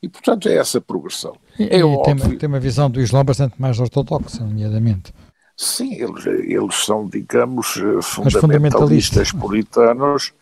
E, 0.00 0.08
portanto, 0.08 0.48
é 0.48 0.56
essa 0.56 0.80
progressão. 0.80 1.36
É 1.58 1.80
e 1.80 2.02
tem, 2.04 2.38
tem, 2.38 2.48
uma 2.48 2.60
visão 2.60 2.88
do 2.88 3.00
Islã 3.00 3.24
bastante 3.24 3.60
mais 3.60 3.80
ortodoxa, 3.80 4.44
nomeadamente. 4.44 5.12
Sim, 5.56 5.94
eles, 5.94 6.24
eles 6.24 6.74
são, 6.76 7.08
digamos, 7.08 7.74
fundamentalistas 8.00 9.32
puritanos 9.32 10.32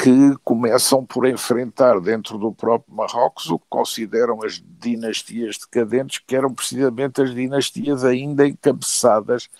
que 0.00 0.36
começam 0.44 1.04
por 1.04 1.26
enfrentar 1.26 2.00
dentro 2.00 2.38
do 2.38 2.52
próprio 2.52 2.94
Marrocos 2.94 3.50
o 3.50 3.58
que 3.58 3.66
consideram 3.68 4.44
as 4.44 4.62
dinastias 4.78 5.58
decadentes, 5.58 6.22
que 6.24 6.36
eram 6.36 6.54
precisamente 6.54 7.20
as 7.20 7.34
dinastias 7.34 8.04
ainda 8.04 8.46
encabeçadas 8.46 9.50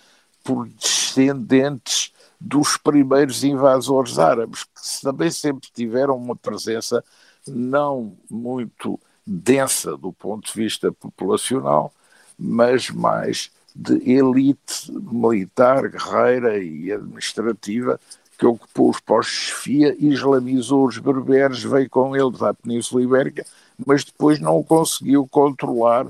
por 0.45 0.69
descendentes 0.69 2.13
dos 2.41 2.77
primeiros 2.77 3.43
invasores 3.43 4.17
árabes, 4.17 4.63
que 4.63 5.03
também 5.03 5.29
sempre 5.29 5.69
tiveram 5.75 6.17
uma 6.17 6.37
presença 6.37 7.03
não 7.45 8.17
muito 8.31 8.99
densa 9.27 9.97
do 9.97 10.13
ponto 10.13 10.47
de 10.47 10.53
vista 10.57 10.93
populacional, 10.93 11.93
mas 12.39 12.91
mais 12.91 13.51
de 13.75 13.95
elite 14.09 14.93
militar, 14.93 15.89
guerreira 15.89 16.59
e 16.59 16.93
administrativa 16.93 17.99
que 18.39 18.47
ocupou 18.47 18.89
os 18.91 19.01
postos 19.01 19.35
de 19.35 19.43
chefia, 19.47 19.97
islamizou 19.99 20.87
os 20.87 20.97
berberes, 20.97 21.63
veio 21.65 21.91
com 21.91 22.15
eles 22.15 22.41
à 22.41 22.55
Península 22.55 23.03
Ibérica, 23.03 23.45
mas 23.85 24.05
depois 24.05 24.39
não 24.39 24.63
conseguiu 24.63 25.27
controlar 25.27 26.07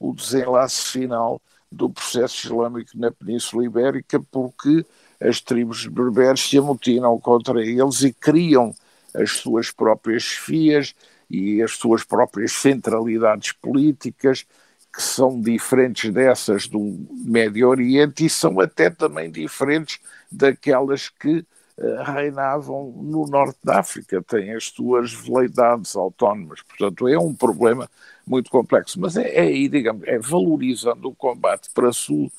o 0.00 0.12
desenlace 0.12 0.82
final 0.82 1.40
do 1.70 1.88
processo 1.88 2.46
islâmico 2.46 2.90
na 2.96 3.12
Península 3.12 3.64
Ibérica, 3.64 4.20
porque 4.32 4.84
as 5.20 5.40
tribos 5.40 5.86
berberes 5.86 6.40
se 6.40 6.58
amotinam 6.58 7.18
contra 7.20 7.64
eles 7.64 8.02
e 8.02 8.12
criam 8.12 8.74
as 9.14 9.30
suas 9.30 9.70
próprias 9.70 10.24
chefias 10.24 10.92
e 11.30 11.62
as 11.62 11.72
suas 11.72 12.02
próprias 12.02 12.52
centralidades 12.52 13.52
políticas, 13.52 14.44
que 14.94 15.02
são 15.02 15.40
diferentes 15.40 16.12
dessas 16.12 16.68
do 16.68 17.04
Médio 17.10 17.68
Oriente 17.68 18.24
e 18.24 18.30
são 18.30 18.60
até 18.60 18.88
também 18.88 19.28
diferentes 19.28 19.98
daquelas 20.30 21.08
que 21.08 21.44
uh, 21.76 22.02
reinavam 22.04 22.92
no 23.02 23.26
norte 23.26 23.58
da 23.64 23.80
África, 23.80 24.22
têm 24.22 24.54
as 24.54 24.66
suas 24.66 25.12
veleidades 25.12 25.96
autónomas. 25.96 26.62
Portanto, 26.62 27.08
é 27.08 27.18
um 27.18 27.34
problema 27.34 27.90
muito 28.24 28.48
complexo. 28.48 29.00
Mas 29.00 29.16
é, 29.16 29.34
é 29.34 29.40
aí, 29.40 29.68
digamos, 29.68 30.06
é 30.06 30.16
valorizando 30.16 31.08
o 31.08 31.14
combate 31.14 31.70
para 31.74 31.92
sul 31.92 32.30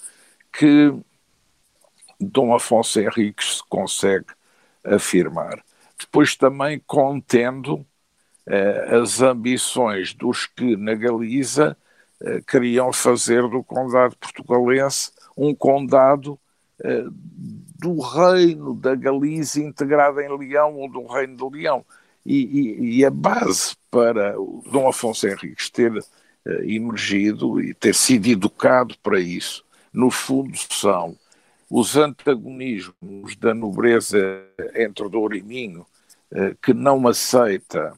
que 0.53 0.93
Dom 2.17 2.55
Afonso 2.55 3.01
Henriques 3.01 3.57
se 3.57 3.63
consegue 3.67 4.27
afirmar. 4.81 5.61
Depois 5.99 6.37
também 6.37 6.81
contendo 6.87 7.85
uh, 8.47 8.95
as 9.01 9.21
ambições 9.21 10.13
dos 10.13 10.45
que 10.45 10.77
na 10.77 10.93
Galiza 10.93 11.75
queriam 12.47 12.93
fazer 12.93 13.41
do 13.49 13.63
condado 13.63 14.15
portugalense 14.17 15.12
um 15.36 15.54
condado 15.54 16.39
uh, 16.80 17.12
do 17.78 17.99
reino 17.99 18.73
da 18.75 18.95
Galiza 18.95 19.62
integrada 19.62 20.23
em 20.23 20.38
Leão 20.38 20.75
ou 20.75 20.89
do 20.89 21.06
reino 21.06 21.36
de 21.36 21.58
Leão. 21.58 21.86
E, 22.25 22.36
e, 22.36 22.97
e 22.97 23.06
a 23.06 23.12
base 23.12 23.75
para 23.91 24.34
Dom 24.71 24.88
Afonso 24.88 25.28
Henriques 25.28 25.69
ter 25.69 25.91
uh, 25.91 26.04
emergido 26.63 27.62
e 27.62 27.73
ter 27.73 27.93
sido 27.93 28.28
educado 28.28 28.95
para 29.04 29.19
isso, 29.19 29.63
no 29.93 30.10
fundo, 30.10 30.58
são 30.69 31.17
os 31.69 31.95
antagonismos 31.97 33.36
da 33.38 33.54
nobreza 33.54 34.17
entre 34.75 35.10
Douro 35.10 35.36
e 35.36 35.41
Minho, 35.41 35.86
que 36.62 36.73
não 36.73 37.08
aceita 37.08 37.93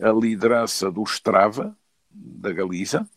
a 0.00 0.10
liderança 0.10 0.90
do 0.92 1.02
Estrava, 1.02 1.76
da 2.10 2.52
Galiza, 2.52 3.08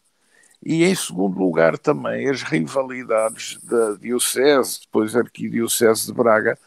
e 0.65 0.83
em 0.83 0.95
segundo 0.95 1.37
lugar 1.37 1.77
também 1.77 2.29
as 2.29 2.41
rivalidades 2.41 3.57
da 3.63 3.93
Diocese, 3.95 4.81
depois 4.81 5.15
a 5.15 5.19
Arquidiocese 5.19 6.07
de 6.07 6.13
Braga, 6.13 6.57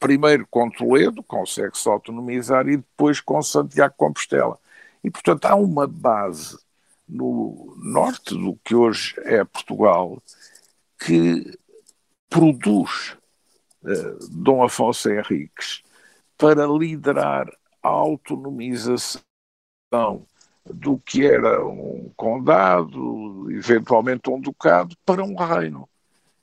primeiro 0.00 0.46
com 0.50 0.68
Toledo, 0.68 1.22
consegue-se 1.22 1.88
autonomizar, 1.88 2.68
e 2.68 2.76
depois 2.76 3.20
com 3.20 3.40
Santiago 3.42 3.94
Compostela. 3.96 4.58
E 5.02 5.10
portanto 5.10 5.44
há 5.44 5.54
uma 5.54 5.86
base 5.86 6.58
no 7.08 7.76
norte 7.78 8.34
do 8.34 8.58
que 8.64 8.74
hoje 8.74 9.14
é 9.18 9.44
Portugal 9.44 10.20
que 10.98 11.56
produz 12.28 13.16
uh, 13.82 14.28
Dom 14.30 14.64
Afonso 14.64 15.10
Henriques 15.10 15.82
para 16.36 16.66
liderar 16.66 17.46
a 17.82 17.88
autonomização 17.88 19.22
do 20.66 20.98
que 20.98 21.26
era 21.26 21.64
um 21.64 22.10
condado, 22.16 23.50
eventualmente 23.50 24.30
um 24.30 24.40
ducado, 24.40 24.96
para 25.04 25.22
um 25.22 25.34
reino. 25.34 25.88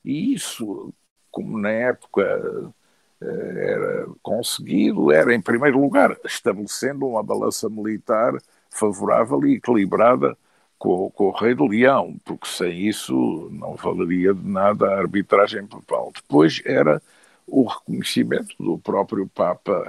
E 0.05 0.33
isso, 0.33 0.93
como 1.31 1.57
na 1.57 1.69
época 1.69 2.73
eh, 3.21 3.71
era 3.73 4.07
conseguido, 4.21 5.11
era, 5.11 5.33
em 5.33 5.41
primeiro 5.41 5.79
lugar, 5.79 6.17
estabelecendo 6.25 7.07
uma 7.07 7.23
balança 7.23 7.69
militar 7.69 8.33
favorável 8.69 9.45
e 9.45 9.55
equilibrada 9.55 10.37
com, 10.77 11.09
com, 11.11 11.25
o 11.25 11.31
rei 11.31 11.53
do 11.53 11.67
Leão, 11.67 12.17
porque 12.25 12.47
sem 12.47 12.87
isso 12.87 13.49
não 13.51 13.75
valeria 13.75 14.33
de 14.33 14.47
nada 14.47 14.87
a 14.87 14.99
arbitragem 14.99 15.67
papal. 15.67 16.11
Depois 16.15 16.61
era 16.65 17.01
o 17.47 17.65
reconhecimento 17.65 18.55
do 18.59 18.77
próprio 18.79 19.27
Papa, 19.27 19.83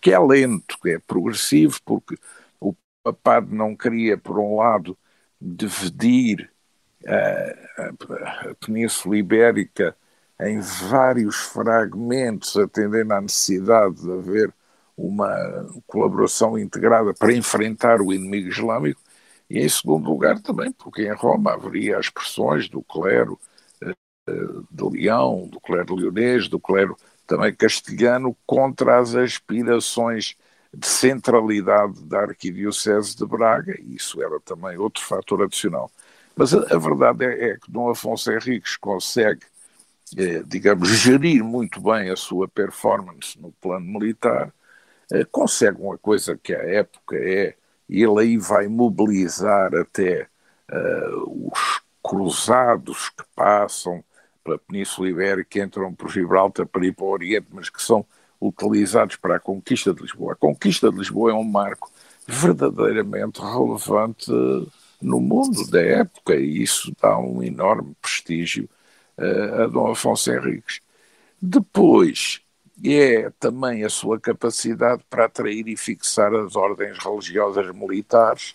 que 0.00 0.12
é 0.12 0.18
lento, 0.18 0.78
que 0.80 0.90
é 0.90 0.98
progressivo, 0.98 1.78
porque 1.84 2.16
papado 3.02 3.54
não 3.54 3.76
queria, 3.76 4.16
por 4.18 4.38
um 4.38 4.56
lado, 4.56 4.96
dividir 5.40 6.50
a, 7.06 8.50
a 8.50 8.54
Península 8.54 9.16
Ibérica 9.16 9.96
em 10.40 10.60
vários 10.60 11.36
fragmentos, 11.36 12.56
atendendo 12.56 13.12
à 13.14 13.20
necessidade 13.20 14.02
de 14.02 14.10
haver 14.10 14.54
uma 14.96 15.34
colaboração 15.86 16.58
integrada 16.58 17.14
para 17.14 17.32
enfrentar 17.32 18.00
o 18.00 18.12
inimigo 18.12 18.48
islâmico, 18.48 19.00
e 19.48 19.58
em 19.58 19.68
segundo 19.68 20.10
lugar 20.10 20.40
também, 20.40 20.70
porque 20.72 21.02
em 21.02 21.14
Roma 21.14 21.54
haveria 21.54 21.98
as 21.98 22.08
pressões 22.08 22.68
do 22.68 22.82
clero 22.82 23.38
eh, 23.82 23.92
de 24.70 24.90
Leão, 24.90 25.48
do 25.48 25.60
clero 25.60 25.94
leonês, 25.94 26.48
do 26.48 26.60
clero 26.60 26.96
também 27.26 27.54
castelhano, 27.54 28.36
contra 28.46 28.98
as 28.98 29.14
aspirações 29.14 30.36
de 30.72 30.86
centralidade 30.86 32.02
da 32.04 32.20
Arquidiocese 32.20 33.16
de 33.16 33.26
Braga, 33.26 33.76
e 33.80 33.96
isso 33.96 34.22
era 34.22 34.38
também 34.40 34.78
outro 34.78 35.02
fator 35.02 35.42
adicional. 35.42 35.90
Mas 36.36 36.54
a, 36.54 36.58
a 36.74 36.78
verdade 36.78 37.24
é, 37.24 37.50
é, 37.50 37.56
que 37.56 37.70
Dom 37.70 37.90
Afonso 37.90 38.30
Henriques 38.30 38.76
consegue 38.76 39.40
eh, 40.16 40.42
digamos, 40.44 40.88
gerir 40.88 41.44
muito 41.44 41.80
bem 41.80 42.10
a 42.10 42.16
sua 42.16 42.48
performance 42.48 43.40
no 43.40 43.52
plano 43.52 43.86
militar, 43.86 44.52
eh, 45.12 45.24
consegue 45.24 45.80
uma 45.80 45.96
coisa 45.98 46.36
que 46.36 46.52
à 46.52 46.58
época 46.58 47.16
é, 47.16 47.54
e 47.88 48.02
ele 48.02 48.20
aí 48.20 48.36
vai 48.36 48.66
mobilizar 48.68 49.74
até 49.74 50.28
uh, 50.70 51.50
os 51.52 51.80
cruzados 52.02 53.10
que 53.10 53.24
passam 53.34 54.02
pela 54.44 54.58
Península 54.58 55.08
Ibérica, 55.08 55.60
entram 55.60 55.94
por 55.94 56.10
Gibraltar 56.10 56.66
para 56.66 56.86
ir 56.86 56.94
para 56.94 57.04
o 57.04 57.10
Oriente, 57.10 57.48
mas 57.50 57.68
que 57.68 57.82
são 57.82 58.06
utilizados 58.40 59.16
para 59.16 59.36
a 59.36 59.40
conquista 59.40 59.92
de 59.92 60.02
Lisboa. 60.02 60.32
A 60.32 60.36
conquista 60.36 60.90
de 60.90 60.96
Lisboa 60.96 61.32
é 61.32 61.34
um 61.34 61.44
marco 61.44 61.90
verdadeiramente 62.26 63.40
relevante 63.40 64.30
no 65.00 65.20
mundo 65.20 65.68
da 65.70 65.80
época 65.80 66.36
e 66.36 66.62
isso 66.62 66.92
dá 67.00 67.18
um 67.18 67.42
enorme 67.42 67.94
prestígio 68.00 68.68
uh, 69.18 69.62
a 69.62 69.66
Dom 69.66 69.90
Afonso 69.90 70.30
Henriques. 70.30 70.80
Depois 71.40 72.40
é 72.84 73.30
também 73.38 73.84
a 73.84 73.90
sua 73.90 74.18
capacidade 74.18 75.02
para 75.08 75.26
atrair 75.26 75.68
e 75.68 75.76
fixar 75.76 76.34
as 76.34 76.56
ordens 76.56 76.98
religiosas 76.98 77.74
militares 77.74 78.54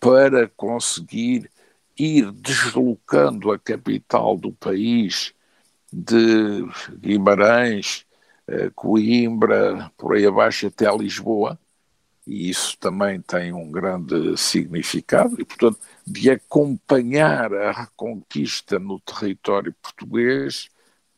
para 0.00 0.48
conseguir 0.56 1.50
ir 1.96 2.30
deslocando 2.32 3.50
a 3.50 3.58
capital 3.58 4.36
do 4.36 4.52
país 4.52 5.34
de 5.92 6.64
Guimarães, 7.00 8.04
eh, 8.04 8.07
Coimbra, 8.74 9.90
por 9.96 10.14
aí 10.14 10.26
abaixo 10.26 10.66
até 10.66 10.90
Lisboa, 10.96 11.58
e 12.28 12.50
isso 12.50 12.76
também 12.78 13.20
tem 13.22 13.54
um 13.54 13.70
grande 13.70 14.36
significado, 14.36 15.40
e 15.40 15.44
portanto, 15.44 15.78
de 16.06 16.30
acompanhar 16.30 17.54
a 17.54 17.72
reconquista 17.72 18.78
no 18.78 19.00
território 19.00 19.74
português 19.82 20.68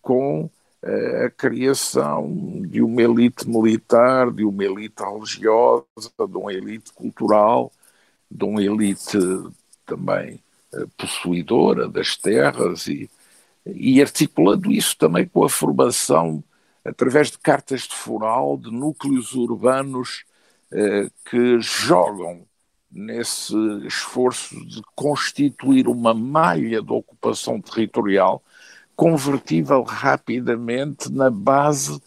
com 0.00 0.44
uh, 0.44 1.26
a 1.26 1.30
criação 1.30 2.62
de 2.64 2.80
uma 2.80 3.02
elite 3.02 3.48
militar, 3.48 4.30
de 4.30 4.44
uma 4.44 4.64
elite 4.64 5.02
religiosa, 5.02 5.84
de 5.96 6.36
uma 6.36 6.52
elite 6.52 6.92
cultural, 6.92 7.72
de 8.30 8.44
uma 8.44 8.62
elite 8.62 9.18
também 9.84 10.40
uh, 10.72 10.88
possuidora 10.96 11.88
das 11.88 12.16
terras 12.16 12.86
e, 12.86 13.10
e 13.66 14.00
articulando 14.00 14.70
isso 14.70 14.96
também 14.96 15.26
com 15.26 15.42
a 15.42 15.50
formação 15.50 16.42
através 16.84 17.30
de 17.30 17.38
cartas 17.38 17.82
de 17.82 17.94
foral, 17.94 18.56
de 18.56 18.70
núcleos 18.70 19.34
urbanos 19.34 20.24
eh, 20.72 21.08
que 21.24 21.60
jogam 21.60 22.46
nesse 22.90 23.54
esforço 23.86 24.54
de 24.66 24.82
constituir 24.94 25.86
uma 25.86 26.12
malha 26.12 26.82
de 26.82 26.92
ocupação 26.92 27.60
territorial 27.60 28.42
convertível 28.96 29.82
rapidamente 29.82 31.10
na 31.10 31.30
base 31.30 32.00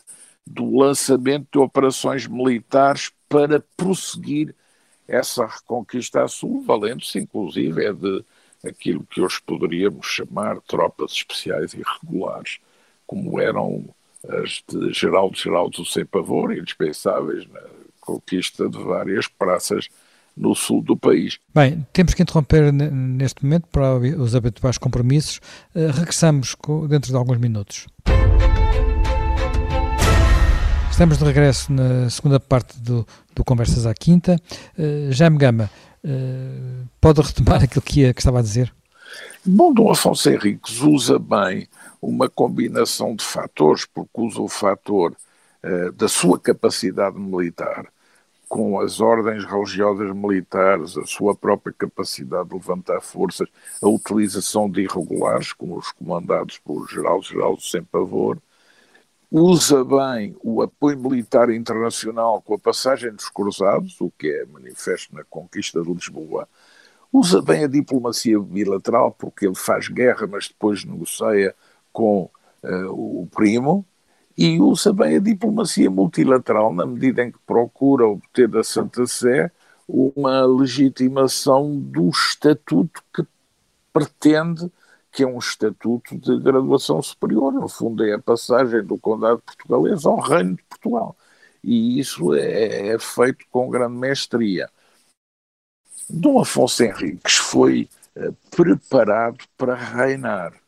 do 0.46 0.78
lançamento 0.78 1.48
de 1.52 1.58
operações 1.58 2.28
militares 2.28 3.12
para 3.30 3.64
prosseguir 3.78 4.54
essa 5.08 5.46
reconquista 5.46 6.24
a 6.24 6.28
sul, 6.28 6.64
valendo-se 6.64 7.20
inclusive 7.20 7.86
é 7.86 7.94
de 7.94 8.24
aquilo 8.66 9.06
que 9.06 9.22
hoje 9.22 9.42
poderíamos 9.46 10.06
chamar 10.06 10.62
tropas 10.62 11.12
especiais 11.12 11.74
e 11.74 11.82
regulares, 11.82 12.60
como 13.06 13.40
eram 13.40 13.86
de 14.70 14.94
Geraldo 14.94 15.38
Geraldo 15.38 15.86
sem 15.86 16.06
pavor, 16.06 16.56
indispensáveis 16.56 17.46
na 17.52 17.60
conquista 18.00 18.70
de 18.70 18.78
várias 18.78 19.28
praças 19.28 19.90
no 20.36 20.56
sul 20.56 20.82
do 20.82 20.98
país. 20.98 21.40
Bem, 21.54 21.86
temos 21.94 22.14
que 22.14 22.24
interromper 22.24 22.72
neste 22.74 23.44
momento 23.44 23.68
para 23.68 23.96
os 23.96 24.36
habituais 24.36 24.78
compromissos. 24.78 25.40
Uh, 25.76 25.92
regressamos 25.92 26.56
dentro 26.90 27.12
de 27.12 27.16
alguns 27.16 27.38
minutos. 27.38 27.88
Estamos 30.90 31.18
de 31.18 31.26
regresso 31.26 31.72
na 31.72 32.10
segunda 32.10 32.40
parte 32.40 32.80
do, 32.80 33.06
do 33.36 33.44
Conversas 33.44 33.86
à 33.86 33.94
Quinta. 33.94 34.38
Uh, 34.78 35.12
Jaime 35.12 35.38
Gama, 35.38 35.70
uh, 36.04 36.88
pode 37.00 37.22
retomar 37.22 37.62
aquilo 37.64 37.82
que, 37.82 38.02
ia, 38.02 38.14
que 38.14 38.22
estava 38.22 38.40
a 38.40 38.42
dizer? 38.42 38.74
Bom, 39.46 39.74
Dom 39.74 39.92
Afonso 39.92 40.30
Henriques 40.30 40.80
usa 40.82 41.20
bem 41.20 41.68
uma 42.04 42.30
combinação 42.30 43.16
de 43.16 43.24
fatores, 43.24 43.86
porque 43.86 44.22
usa 44.22 44.42
o 44.42 44.50
fator 44.50 45.16
uh, 45.64 45.92
da 45.94 46.08
sua 46.08 46.40
capacidade 46.40 47.18
militar, 47.18 47.88
com 48.48 48.80
as 48.80 49.00
ordens 49.00 49.46
religiosas 49.46 50.14
militares, 50.16 50.98
a 50.98 51.06
sua 51.06 51.34
própria 51.36 51.74
capacidade 51.74 52.50
de 52.50 52.56
levantar 52.56 53.02
forças, 53.02 53.48
a 53.82 53.88
utilização 53.88 54.70
de 54.70 54.82
irregulares, 54.82 55.54
como 55.54 55.78
os 55.78 55.92
comandados 55.92 56.60
por 56.60 56.88
Geral 56.88 57.22
Geraldo 57.22 57.62
Sem 57.62 57.84
Pavor, 57.84 58.38
usa 59.32 59.84
bem 59.84 60.36
o 60.44 60.62
apoio 60.62 61.00
militar 61.00 61.50
internacional 61.50 62.42
com 62.42 62.54
a 62.54 62.60
passagem 62.60 63.12
dos 63.12 63.30
cruzados, 63.30 64.00
o 64.00 64.12
que 64.12 64.28
é 64.28 64.46
manifesto 64.46 65.16
na 65.16 65.24
conquista 65.24 65.82
de 65.82 65.92
Lisboa, 65.92 66.48
usa 67.12 67.42
bem 67.42 67.64
a 67.64 67.68
diplomacia 67.68 68.40
bilateral, 68.40 69.12
porque 69.12 69.48
ele 69.48 69.56
faz 69.56 69.88
guerra, 69.88 70.28
mas 70.28 70.48
depois 70.48 70.84
negocia 70.84 71.56
com 71.94 72.30
uh, 72.64 73.22
o 73.22 73.28
primo, 73.34 73.86
e 74.38 74.60
usa 74.60 74.92
bem 74.92 75.18
a 75.18 75.20
diplomacia 75.20 75.90
multilateral 75.90 76.74
na 76.74 76.86
medida 76.86 77.24
em 77.24 77.32
que 77.32 77.40
procura 77.46 78.08
obter 78.08 78.48
da 78.48 78.64
Santa 78.64 79.06
Sé 79.06 79.52
uma 79.88 80.44
legitimação 80.46 81.80
do 81.80 82.10
estatuto 82.10 83.04
que 83.14 83.24
pretende 83.92 84.72
que 85.12 85.22
é 85.22 85.28
um 85.28 85.38
estatuto 85.38 86.18
de 86.18 86.40
graduação 86.40 87.00
superior, 87.02 87.54
no 87.54 87.70
fundo 87.70 88.04
é 88.04 88.14
a 88.14 88.20
passagem 88.20 88.84
do 88.84 88.98
Condado 88.98 89.40
Portugalês 89.42 90.06
ao 90.06 90.20
Reino 90.20 90.56
de 90.56 90.64
Portugal. 90.64 91.16
E 91.64 92.00
isso 92.00 92.34
é, 92.34 92.88
é 92.88 93.00
feito 93.00 93.46
com 93.52 93.70
grande 93.70 93.96
mestria. 93.96 94.68
Dom 96.10 96.40
Afonso 96.42 96.84
Henriques 96.84 97.36
foi 97.38 97.88
uh, 98.18 98.34
preparado 98.50 99.46
para 99.56 99.76
reinar. 99.76 100.63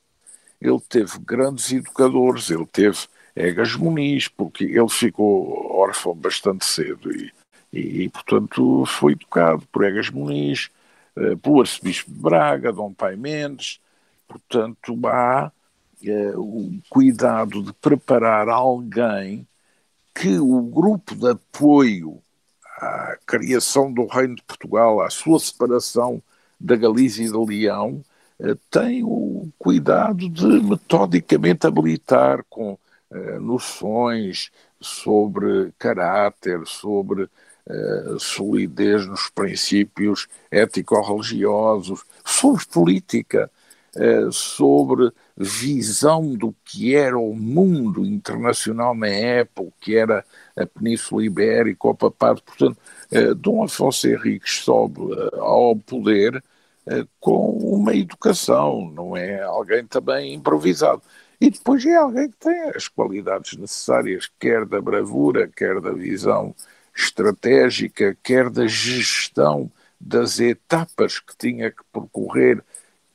Ele 0.66 0.82
teve 0.90 1.20
grandes 1.20 1.72
educadores, 1.72 2.50
ele 2.50 2.66
teve 2.66 2.98
Egas 3.36 3.76
Muniz, 3.76 4.28
porque 4.28 4.64
ele 4.64 4.90
ficou 4.90 5.72
órfão 5.72 6.16
bastante 6.16 6.66
cedo 6.66 7.12
e, 7.12 7.32
e, 7.72 8.04
e 8.04 8.10
portanto, 8.10 8.86
foi 8.86 9.14
educado 9.14 9.64
por 9.72 9.84
Egas 9.84 10.10
Muniz, 10.10 10.70
uh, 11.16 11.38
pelo 11.38 11.62
arcebispo 11.62 12.12
de 12.12 12.20
Braga, 12.20 12.72
Dom 12.72 12.94
Pai 12.94 13.16
Mendes, 13.16 13.80
portanto, 14.28 14.98
há 15.06 15.52
uh, 16.02 16.40
o 16.40 16.80
cuidado 16.90 17.62
de 17.62 17.74
preparar 17.74 18.50
alguém 18.50 19.48
que 20.14 20.40
o 20.40 20.62
grupo 20.62 21.14
de 21.14 21.30
apoio 21.30 22.22
à 22.78 23.18
criação 23.26 23.92
do 23.92 24.06
Reino 24.08 24.36
de 24.36 24.44
Portugal, 24.44 25.02
à 25.02 25.10
sua 25.10 25.40
separação 25.40 26.24
da 26.60 26.76
Galícia 26.76 27.24
e 27.24 27.30
de 27.30 27.38
Leão, 27.38 28.04
tem 28.70 29.04
o 29.04 29.50
cuidado 29.58 30.30
de 30.30 30.46
metodicamente 30.46 31.66
habilitar 31.66 32.44
com 32.50 32.74
uh, 32.74 33.40
noções 33.40 34.52
sobre 34.80 35.72
caráter, 35.80 36.62
sobre 36.66 37.24
uh, 37.24 38.20
solidez 38.20 39.08
nos 39.08 39.30
princípios 39.30 40.28
ético-religiosos, 40.52 42.04
sobre 42.24 42.66
política, 42.66 43.50
sobre 44.30 45.10
visão 45.38 46.34
do 46.34 46.54
que 46.66 46.94
era 46.94 47.18
o 47.18 47.34
mundo 47.34 48.04
internacional 48.04 48.94
na 48.94 49.08
época, 49.08 49.70
o 49.70 49.74
que 49.80 49.96
era 49.96 50.26
a 50.54 50.66
Península 50.66 51.24
Ibérica, 51.24 51.88
o 51.88 51.96
papado. 51.96 52.42
Portanto, 52.42 52.78
Dom 53.38 53.64
Afonso 53.64 54.06
Henriques 54.06 54.66
sobe 54.66 55.00
ao 55.40 55.78
poder 55.78 56.44
com 57.20 57.50
uma 57.50 57.96
educação, 57.96 58.92
não 58.92 59.18
é 59.18 59.42
alguém 59.42 59.86
também 59.86 60.34
improvisado. 60.34 61.02
E 61.40 61.50
depois 61.50 61.86
é 61.86 61.96
alguém 61.96 62.30
que 62.30 62.38
tem 62.38 62.70
as 62.70 62.88
qualidades 62.88 63.58
necessárias, 63.58 64.30
quer 64.40 64.66
da 64.66 64.82
bravura, 64.82 65.48
quer 65.48 65.82
da 65.82 65.92
visão 65.92 66.56
estratégica, 66.96 68.18
quer 68.24 68.50
da 68.50 68.68
gestão 68.68 69.70
das 70.00 70.40
etapas 70.40 71.20
que 71.20 71.36
tinha 71.38 71.72
que 71.72 71.84
percorrer 71.92 72.64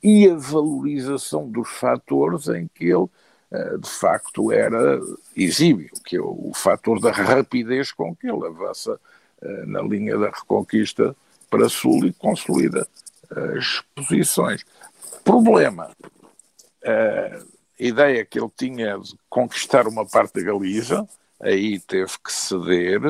e 0.03 0.29
a 0.29 0.35
valorização 0.35 1.49
dos 1.49 1.69
fatores 1.69 2.47
em 2.47 2.67
que 2.73 2.85
ele 2.85 3.07
eh, 3.51 3.77
de 3.77 3.89
facto 3.89 4.51
era 4.51 4.99
exímio, 5.35 5.89
que 6.05 6.17
é 6.17 6.21
o 6.21 6.51
fator 6.53 6.99
da 6.99 7.11
rapidez 7.11 7.91
com 7.91 8.15
que 8.15 8.27
ele 8.27 8.45
avança 8.45 8.99
eh, 9.41 9.65
na 9.65 9.81
linha 9.81 10.17
da 10.17 10.27
reconquista 10.29 11.15
para 11.49 11.69
sul 11.69 12.05
e 12.05 12.13
consolida 12.13 12.87
as 13.55 13.81
posições. 13.95 14.65
Problema, 15.23 15.91
eh, 16.83 17.43
ideia 17.79 18.25
que 18.25 18.39
ele 18.39 18.51
tinha 18.55 18.97
de 18.97 19.15
conquistar 19.29 19.87
uma 19.87 20.05
parte 20.05 20.35
da 20.35 20.51
Galiza, 20.51 21.07
aí 21.39 21.79
teve 21.79 22.11
que 22.23 22.31
ceder, 22.31 23.01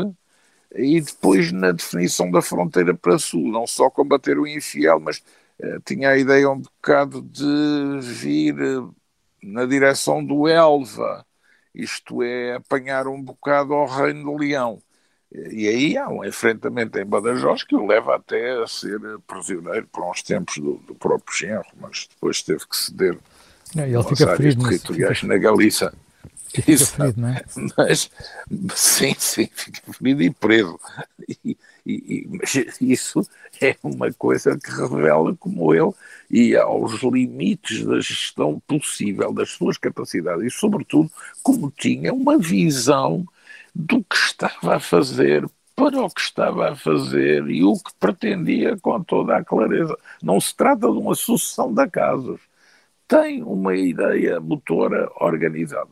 e 0.73 1.01
depois 1.01 1.51
na 1.51 1.71
definição 1.71 2.31
da 2.31 2.41
fronteira 2.41 2.93
para 2.93 3.19
sul, 3.19 3.51
não 3.51 3.67
só 3.67 3.89
combater 3.89 4.39
o 4.39 4.47
infiel, 4.47 4.99
mas 4.99 5.17
uh, 5.59 5.79
tinha 5.85 6.09
a 6.09 6.17
ideia 6.17 6.49
um 6.49 6.59
bocado 6.59 7.21
de 7.21 7.99
vir 8.01 8.55
uh, 8.55 8.95
na 9.43 9.65
direção 9.65 10.23
do 10.23 10.47
Elva, 10.47 11.25
isto 11.75 12.23
é, 12.23 12.55
apanhar 12.55 13.07
um 13.07 13.21
bocado 13.21 13.73
ao 13.73 13.87
Reino 13.87 14.37
de 14.37 14.45
Leão. 14.45 14.81
E 15.33 15.67
aí 15.67 15.97
há 15.97 16.09
um 16.09 16.25
enfrentamento 16.25 16.99
em 16.99 17.05
Badajoz 17.05 17.63
que 17.63 17.75
o 17.75 17.85
leva 17.85 18.15
até 18.15 18.61
a 18.61 18.67
ser 18.67 18.99
prisioneiro 19.25 19.87
por 19.87 20.03
uns 20.03 20.21
tempos 20.21 20.57
do, 20.57 20.73
do 20.85 20.93
próprio 20.95 21.35
Genro, 21.35 21.67
mas 21.79 22.07
depois 22.09 22.41
teve 22.41 22.67
que 22.67 22.75
ceder 22.75 23.17
não, 23.75 23.85
ele 23.85 24.03
fica 24.03 24.35
ferido 24.35 24.63
territoriais 24.63 25.19
fica... 25.19 25.33
na 25.33 25.39
Galiza. 25.39 25.93
Fica 26.53 26.69
Isso, 26.69 26.87
ferido, 26.97 27.21
não 27.21 27.29
é? 27.29 27.45
Mas, 27.77 28.11
sim, 28.75 29.15
sim, 29.17 29.49
fica 29.53 29.93
ferido 29.93 30.21
e 30.21 30.29
preso. 30.29 30.77
E, 31.29 31.57
e, 31.85 32.27
mas 32.29 32.53
isso 32.81 33.25
é 33.61 33.77
uma 33.81 34.11
coisa 34.11 34.59
que 34.59 34.69
revela 34.69 35.33
como 35.37 35.73
ele 35.73 35.93
ia 36.29 36.63
aos 36.63 37.01
limites 37.03 37.85
da 37.85 38.01
gestão 38.01 38.61
possível 38.67 39.31
das 39.31 39.51
suas 39.51 39.77
capacidades 39.77 40.43
e, 40.45 40.49
sobretudo, 40.49 41.09
como 41.41 41.71
tinha 41.71 42.13
uma 42.13 42.37
visão 42.37 43.25
do 43.73 44.03
que 44.03 44.15
estava 44.15 44.75
a 44.75 44.79
fazer, 44.79 45.47
para 45.75 46.03
o 46.03 46.09
que 46.09 46.21
estava 46.21 46.69
a 46.71 46.75
fazer 46.75 47.47
e 47.49 47.63
o 47.63 47.73
que 47.73 47.91
pretendia 47.99 48.77
com 48.77 49.01
toda 49.03 49.37
a 49.37 49.43
clareza. 49.43 49.97
Não 50.21 50.39
se 50.39 50.55
trata 50.55 50.91
de 50.91 50.97
uma 50.97 51.15
sucessão 51.15 51.73
de 51.73 51.81
acasos. 51.81 52.39
Tem 53.07 53.41
uma 53.41 53.75
ideia 53.75 54.39
motora 54.39 55.09
organizada. 55.19 55.89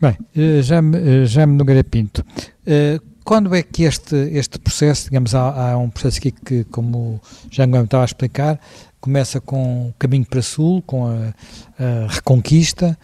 Bem, 0.00 0.16
eh, 0.36 0.62
já 0.62 0.80
me, 0.80 1.26
já 1.26 1.46
me 1.46 1.56
Nogueira 1.56 1.82
Pinto, 1.82 2.24
eh, 2.64 3.00
quando 3.24 3.54
é 3.54 3.62
que 3.62 3.82
este, 3.82 4.14
este 4.14 4.58
processo, 4.58 5.06
digamos, 5.06 5.34
há, 5.34 5.72
há 5.72 5.76
um 5.76 5.90
processo 5.90 6.18
aqui 6.18 6.30
que, 6.30 6.64
como 6.64 7.20
já 7.50 7.66
me 7.66 7.76
estava 7.82 8.04
a 8.04 8.06
explicar, 8.06 8.60
começa 9.00 9.40
com 9.40 9.88
o 9.88 9.94
caminho 9.98 10.24
para 10.24 10.40
sul, 10.40 10.82
com 10.82 11.06
a, 11.06 11.34
a 11.78 12.06
Reconquista, 12.08 12.96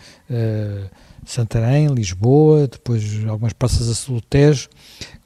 Santarém, 1.27 1.87
Lisboa, 1.89 2.67
depois 2.67 3.03
algumas 3.27 3.53
passas 3.53 3.89
a 3.89 3.95
sul 3.95 4.21
Tejo. 4.21 4.69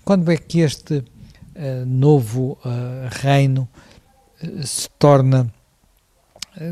Quando 0.04 0.30
é 0.30 0.36
que 0.36 0.60
este 0.60 0.94
uh, 0.94 1.04
novo 1.86 2.58
uh, 2.64 3.08
reino 3.10 3.68
se 4.64 4.88
torna, 4.98 5.52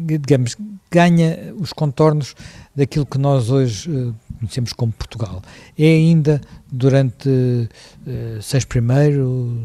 digamos, 0.02 0.56
ganha 0.90 1.52
os 1.58 1.72
contornos 1.72 2.34
daquilo 2.74 3.04
que 3.04 3.18
nós 3.18 3.50
hoje 3.50 4.14
conhecemos 4.38 4.72
como 4.72 4.92
Portugal. 4.92 5.42
É 5.78 5.84
ainda 5.86 6.40
durante 6.70 7.28
uh, 7.28 8.42
Seixo 8.42 8.66
I, 8.74 9.12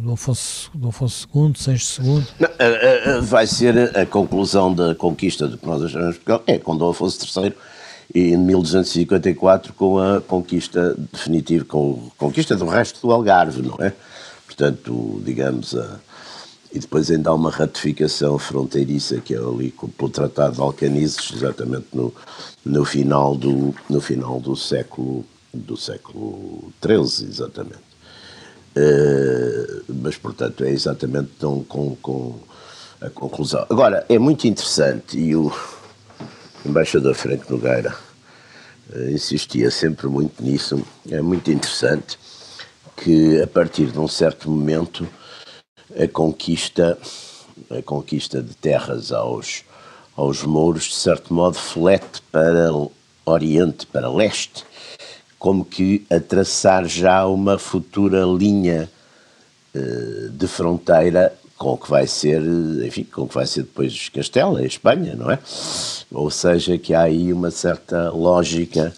Dom 0.03 0.13
Afonso, 0.13 0.71
Afonso 0.87 1.27
II, 1.35 1.53
Seixo 1.55 2.01
II? 2.01 2.23
Não, 2.39 2.49
uh, 2.49 3.19
uh, 3.19 3.21
vai 3.21 3.45
ser 3.45 3.97
a 3.97 4.05
conclusão 4.05 4.73
da 4.73 4.95
conquista 4.95 5.47
do 5.47 5.57
que 5.57 5.65
nós 5.65 5.83
achamos 5.83 6.17
Portugal, 6.17 6.43
é 6.47 6.57
com 6.57 6.77
Dom 6.77 6.89
Afonso 6.89 7.19
III 7.39 7.53
e 8.13 8.33
em 8.33 8.37
1254 8.37 9.73
com 9.73 9.97
a 9.99 10.21
conquista 10.21 10.95
definitiva, 11.11 11.65
com 11.65 12.09
a 12.15 12.19
conquista 12.19 12.55
do 12.55 12.65
resto 12.65 13.01
do 13.01 13.11
Algarve, 13.11 13.61
não 13.61 13.77
é? 13.79 13.93
Portanto, 14.45 15.21
digamos, 15.23 15.75
a, 15.75 15.99
e 16.73 16.79
depois 16.79 17.09
ainda 17.09 17.29
há 17.29 17.33
uma 17.33 17.51
ratificação 17.51 18.37
fronteiriça 18.37 19.19
que 19.19 19.33
é 19.33 19.37
ali 19.37 19.73
pelo 19.97 20.09
Tratado 20.09 20.55
de 20.55 20.61
Alcanizes, 20.61 21.31
exatamente 21.33 21.87
no, 21.93 22.13
no 22.65 22.85
final 22.85 23.35
do, 23.35 23.73
no 23.89 24.01
final 24.01 24.39
do 24.39 24.55
século 24.55 25.25
do 25.53 25.75
século 25.75 26.71
XIII, 26.81 27.27
exatamente. 27.29 27.91
Uh, 28.73 29.83
mas, 30.01 30.15
portanto, 30.15 30.63
é 30.63 30.69
exatamente 30.69 31.29
tão 31.37 31.61
com, 31.63 31.95
com 32.01 32.39
a 33.01 33.09
conclusão. 33.09 33.65
Agora, 33.69 34.05
é 34.07 34.17
muito 34.17 34.47
interessante, 34.47 35.19
e 35.19 35.35
o 35.35 35.51
embaixador 36.65 37.15
Franco 37.15 37.51
Nogueira 37.51 37.95
uh, 38.93 39.09
insistia 39.09 39.71
sempre 39.71 40.07
muito 40.07 40.43
nisso, 40.43 40.81
é 41.09 41.21
muito 41.21 41.51
interessante 41.51 42.17
que, 42.95 43.41
a 43.41 43.47
partir 43.47 43.87
de 43.87 43.99
um 43.99 44.07
certo 44.07 44.49
momento, 44.49 45.07
a 45.99 46.07
conquista, 46.07 46.97
a 47.69 47.81
conquista 47.81 48.41
de 48.41 48.55
terras 48.55 49.11
aos, 49.11 49.63
aos 50.15 50.43
mouros, 50.43 50.85
de 50.85 50.95
certo 50.95 51.33
modo, 51.33 51.57
flete 51.57 52.21
para 52.31 52.69
Oriente, 53.25 53.85
para 53.87 54.09
leste, 54.09 54.63
como 55.37 55.65
que 55.65 56.05
a 56.09 56.19
traçar 56.19 56.85
já 56.85 57.25
uma 57.25 57.57
futura 57.57 58.23
linha 58.23 58.89
uh, 59.75 60.29
de 60.29 60.47
fronteira 60.47 61.33
com 61.61 61.73
o 61.73 61.77
que 61.77 61.91
vai 61.91 62.07
ser, 62.07 62.41
enfim, 62.83 63.03
com 63.03 63.21
o 63.21 63.27
que 63.27 63.35
vai 63.35 63.45
ser 63.45 63.61
depois 63.61 64.09
Castela, 64.09 64.61
a 64.61 64.65
Espanha, 64.65 65.15
não 65.15 65.29
é? 65.29 65.37
Ou 66.11 66.31
seja, 66.31 66.75
que 66.75 66.91
há 66.91 67.03
aí 67.03 67.31
uma 67.31 67.51
certa 67.51 68.09
lógica 68.09 68.91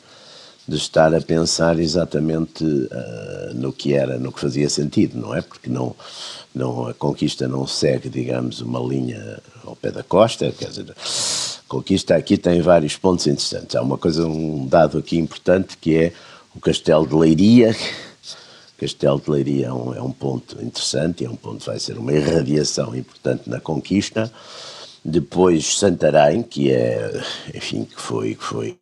de 0.66 0.78
estar 0.78 1.14
a 1.14 1.20
pensar 1.20 1.78
exatamente 1.78 2.64
uh, 2.64 3.54
no 3.54 3.74
que 3.74 3.94
era, 3.94 4.18
no 4.18 4.32
que 4.32 4.40
fazia 4.40 4.70
sentido, 4.70 5.20
não 5.20 5.36
é? 5.36 5.42
Porque 5.42 5.70
não, 5.70 5.94
não, 6.56 6.88
a 6.88 6.94
conquista 6.94 7.50
não 7.50 7.68
segue, 7.68 8.08
digamos, 8.08 8.62
uma 8.62 8.80
linha 8.80 9.42
ao 9.66 9.76
pé 9.76 9.92
da 9.92 10.02
costa, 10.02 10.50
quer 10.58 10.70
dizer, 10.70 10.90
a 10.90 11.68
conquista 11.68 12.16
aqui 12.16 12.38
tem 12.38 12.62
vários 12.62 12.96
pontos 12.96 13.28
interessantes. 13.28 13.76
Há 13.76 13.82
uma 13.82 13.98
coisa, 13.98 14.26
um 14.26 14.66
dado 14.66 14.98
aqui 14.98 15.18
importante 15.18 15.78
que 15.78 15.98
é 15.98 16.14
o 16.56 16.62
Castelo 16.62 17.06
de 17.06 17.14
Leiria. 17.14 17.76
Castelo 18.84 19.22
de 19.22 19.32
Leiria 19.32 19.68
é 19.68 19.74
um, 19.74 19.94
é 19.94 20.02
um 20.02 20.12
ponto 20.12 20.62
interessante, 20.62 21.24
é 21.24 21.30
um 21.30 21.38
ponto 21.38 21.60
que 21.60 21.68
vai 21.68 21.80
ser 21.80 21.98
uma 21.98 22.12
irradiação 22.12 22.94
importante 22.94 23.50
na 23.50 23.62
conquista. 23.62 24.30
Depois 25.06 25.78
Santarém, 25.78 26.44
que 26.44 26.70
é, 26.70 27.24
enfim, 27.56 27.86
que 27.86 28.02
foi, 28.02 28.36
que 28.36 28.44
foi 28.44 28.78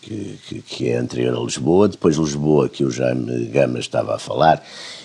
que, 0.00 0.38
que, 0.48 0.62
que, 0.62 0.88
é 0.88 0.96
anterior 0.96 1.36
a 1.36 1.44
Lisboa, 1.44 1.88
depois 1.88 2.16
Lisboa, 2.16 2.68
que 2.70 2.82
o 2.82 2.90
Jaime 2.90 3.44
Gama 3.46 3.78
estava 3.78 4.14
a 4.14 4.18
falar, 4.18 4.64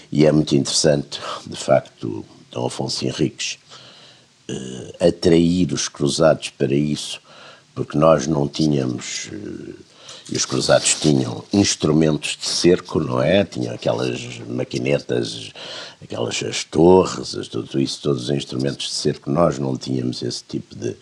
e 0.09 0.25
é 0.25 0.31
muito 0.31 0.55
interessante, 0.55 1.19
de 1.45 1.57
facto, 1.57 2.23
Dom 2.51 2.67
Afonso 2.67 3.05
Henriques 3.05 3.57
uh, 4.49 5.07
atrair 5.07 5.73
os 5.73 5.89
cruzados 5.89 6.51
para 6.51 6.73
isso, 6.73 7.19
porque 7.73 7.97
nós 7.97 8.27
não 8.27 8.47
tínhamos. 8.47 9.29
Uh, 9.33 9.94
e 10.31 10.35
os 10.35 10.45
cruzados 10.45 10.95
tinham 10.95 11.43
instrumentos 11.53 12.37
de 12.39 12.47
cerco, 12.47 12.99
não 12.99 13.21
é? 13.21 13.43
Tinham 13.43 13.73
aquelas 13.75 14.39
maquinetas, 14.47 15.51
aquelas 16.01 16.41
as 16.41 16.63
torres, 16.63 17.47
tudo 17.47 17.79
isso, 17.79 18.01
todos 18.01 18.23
os 18.23 18.29
instrumentos 18.31 18.87
de 18.87 18.93
cerco. 18.93 19.29
Nós 19.29 19.59
não 19.59 19.77
tínhamos 19.77 20.23
esse 20.23 20.43
tipo 20.43 20.75
de, 20.75 20.95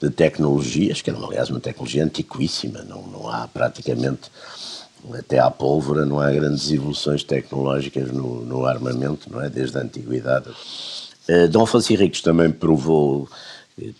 de 0.00 0.10
tecnologias, 0.10 1.00
que 1.00 1.10
eram, 1.10 1.24
aliás, 1.24 1.50
uma 1.50 1.60
tecnologia 1.60 2.04
antiquíssima. 2.04 2.82
Não, 2.82 3.02
não 3.02 3.28
há 3.28 3.46
praticamente 3.46 4.30
até 5.12 5.38
à 5.38 5.50
pólvora 5.50 6.06
não 6.06 6.18
há 6.18 6.30
grandes 6.30 6.70
evoluções 6.70 7.22
tecnológicas 7.22 8.10
no, 8.10 8.42
no 8.42 8.64
armamento, 8.64 9.30
não 9.30 9.42
é? 9.42 9.50
Desde 9.50 9.76
a 9.76 9.82
antiguidade. 9.82 10.48
Uh, 11.28 11.48
Dom 11.48 11.62
Afonso 11.64 11.92
Henriques 11.92 12.22
também 12.22 12.50
provou, 12.50 13.28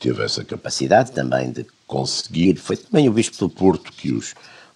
teve 0.00 0.22
essa 0.22 0.42
capacidade 0.44 1.12
também 1.12 1.52
de 1.52 1.66
conseguir, 1.86 2.56
foi 2.56 2.76
também 2.76 3.08
o 3.08 3.12
Bispo 3.12 3.36
do 3.38 3.50
Porto 3.50 3.92
que 3.92 4.12
os, 4.12 4.34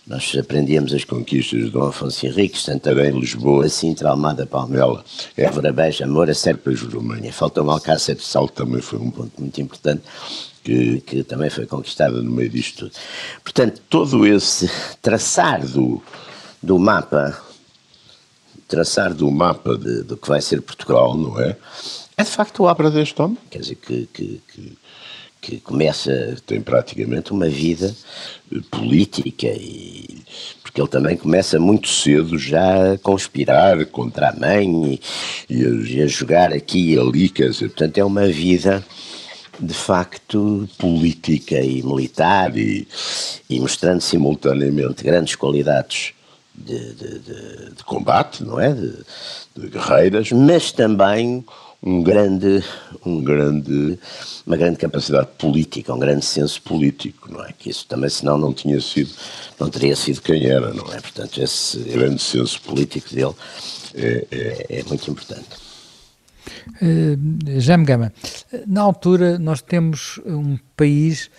nós 0.06 0.36
aprendíamos 0.38 0.94
as 0.94 1.04
conquistas 1.04 1.66
de 1.66 1.70
Dom 1.72 1.88
Afonso 1.88 2.28
Henriques, 2.28 2.62
Santarém, 2.62 3.12
Lisboa, 3.12 3.68
Sintra, 3.68 4.10
Almada, 4.10 4.46
Palmela, 4.46 5.04
Évora, 5.36 5.74
Beja, 5.74 6.06
Moura, 6.06 6.36
Serpa 6.36 6.72
e 6.72 6.76
Jurumanha. 6.76 7.34
Falta 7.34 7.64
um 7.64 7.72
Alcácer 7.72 8.16
de 8.16 8.24
Sal, 8.24 8.48
que 8.48 8.56
também 8.56 8.82
foi 8.82 9.00
um 9.00 9.10
ponto 9.10 9.32
muito 9.40 9.60
importante, 9.60 10.04
que, 10.66 11.00
que 11.02 11.24
também 11.24 11.50
foi 11.52 11.68
conquistada 11.68 12.22
no 12.24 12.32
meio 12.32 12.50
disto 12.50 12.90
tudo. 12.90 13.00
Portanto, 13.44 13.82
todo 13.88 14.26
esse 14.26 14.68
traçar 15.00 15.64
do, 15.64 16.02
do 16.62 16.80
mapa, 16.80 17.40
traçar 18.68 19.14
do 19.14 19.30
mapa 19.30 19.78
de, 19.78 20.02
do 20.02 20.18
que 20.18 20.28
vai 20.28 20.42
ser 20.42 20.62
Portugal, 20.64 21.16
não 21.16 21.40
é? 21.40 21.56
É 22.18 22.24
de 22.24 22.32
facto 22.32 22.66
a 22.66 22.72
obra 22.72 22.90
deste 22.90 23.22
homem. 23.22 23.38
Quer 23.52 23.60
dizer, 23.60 23.76
que, 23.76 24.10
que, 24.12 24.42
que, 24.52 24.78
que 25.40 25.60
começa, 25.60 26.36
tem 26.48 26.60
praticamente 26.60 27.32
uma 27.32 27.48
vida 27.48 27.96
política 28.72 29.48
e 29.48 30.24
porque 30.64 30.82
ele 30.82 30.90
também 30.90 31.16
começa 31.16 31.60
muito 31.60 31.88
cedo 31.88 32.40
já 32.40 32.94
a 32.94 32.98
conspirar 32.98 33.86
contra 33.86 34.30
a 34.30 34.36
mãe 34.36 35.00
e, 35.48 35.56
e, 35.94 36.02
a, 36.02 36.08
jogar 36.08 36.52
aqui 36.52 36.94
e 36.94 37.00
ali, 37.00 37.30
quer 37.30 37.50
dizer, 37.50 37.70
portanto 37.70 37.98
é 38.00 38.04
uma 38.04 38.28
vida 38.28 38.84
de 39.60 39.74
facto 39.74 40.68
política 40.78 41.60
e 41.60 41.82
militar 41.84 42.58
e, 42.58 42.88
e 43.50 43.60
mostrando 43.60 44.02
simultaneamente 44.02 45.04
grandes 45.04 45.36
qualidades 45.36 46.14
de, 46.54 46.94
de, 46.94 47.20
de, 47.20 47.76
de 47.76 47.84
combate, 47.84 48.44
não 48.44 48.60
é? 48.60 48.74
De, 48.74 49.68
guerreiras, 49.70 50.32
mas 50.32 50.72
também 50.72 51.46
um 51.82 52.02
grande, 52.02 52.64
um 53.06 53.24
grande, 53.24 54.00
uma 54.46 54.58
grande 54.58 54.78
capacidade 54.78 55.28
política, 55.38 55.94
um 55.94 56.00
grande 56.00 56.26
senso 56.26 56.62
político, 56.62 57.32
não 57.32 57.44
é? 57.46 57.54
Que 57.54 57.70
isso 57.70 57.86
também, 57.88 58.10
senão, 58.10 58.38
não 58.38 58.54
tinha 58.54 58.82
sido, 58.82 59.12
não 59.60 59.70
teria 59.70 59.96
sido 59.96 60.22
quem 60.22 60.46
era, 60.46 60.74
não 60.74 60.92
é? 60.94 61.00
Portanto, 61.00 61.42
esse 61.42 61.80
grande 61.80 62.22
senso 62.22 62.62
político 62.62 63.14
dele 63.14 63.36
é, 63.94 64.26
é, 64.32 64.80
é 64.80 64.84
muito 64.84 65.10
importante. 65.10 65.65
Uh, 66.82 67.86
Gama, 67.86 68.12
na 68.68 68.82
altura 68.82 69.38
nós 69.40 69.62
temos 69.62 70.20
um 70.26 70.58
país 70.76 71.30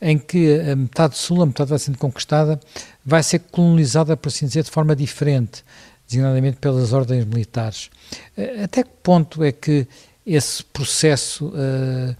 em 0.00 0.18
que 0.18 0.60
a 0.60 0.74
metade 0.74 1.16
sul, 1.16 1.42
a 1.42 1.46
metade 1.46 1.70
vai 1.70 1.78
sendo 1.78 1.96
conquistada, 1.98 2.58
vai 3.04 3.22
ser 3.22 3.38
colonizada, 3.38 4.16
por 4.16 4.28
assim 4.28 4.46
dizer, 4.46 4.64
de 4.64 4.70
forma 4.70 4.96
diferente 4.96 5.64
designadamente 6.12 6.58
pelas 6.58 6.92
ordens 6.92 7.24
militares. 7.24 7.90
Eh, 8.36 8.64
até 8.64 8.82
que 8.82 8.90
ponto 9.02 9.42
é 9.42 9.50
que 9.50 9.86
esse 10.26 10.62
processo 10.62 11.46
uh, 11.48 12.16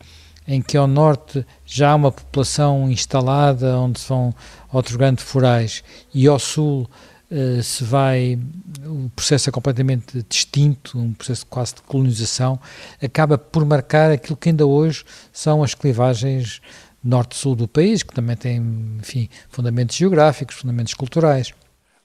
em 0.46 0.60
que 0.60 0.76
ao 0.76 0.86
norte 0.86 1.46
já 1.64 1.90
há 1.90 1.94
uma 1.94 2.10
população 2.10 2.90
instalada, 2.90 3.78
onde 3.78 4.00
são 4.00 4.34
outros 4.72 4.96
grandes 4.96 5.24
forais, 5.24 5.84
e 6.12 6.26
ao 6.26 6.38
sul 6.38 6.88
uh, 7.32 7.62
se 7.62 7.82
vai, 7.84 8.38
o 8.84 9.10
processo 9.16 9.48
é 9.48 9.52
completamente 9.52 10.22
distinto, 10.28 10.98
um 10.98 11.12
processo 11.12 11.46
quase 11.46 11.74
de 11.76 11.82
colonização, 11.82 12.60
acaba 13.02 13.38
por 13.38 13.64
marcar 13.64 14.10
aquilo 14.10 14.36
que 14.36 14.50
ainda 14.50 14.66
hoje 14.66 15.04
são 15.32 15.62
as 15.62 15.74
clivagens 15.74 16.60
norte-sul 17.02 17.56
do 17.56 17.66
país, 17.66 18.02
que 18.02 18.14
também 18.14 18.36
têm, 18.36 18.62
enfim, 19.00 19.28
fundamentos 19.48 19.96
geográficos, 19.96 20.56
fundamentos 20.56 20.94
culturais. 20.94 21.52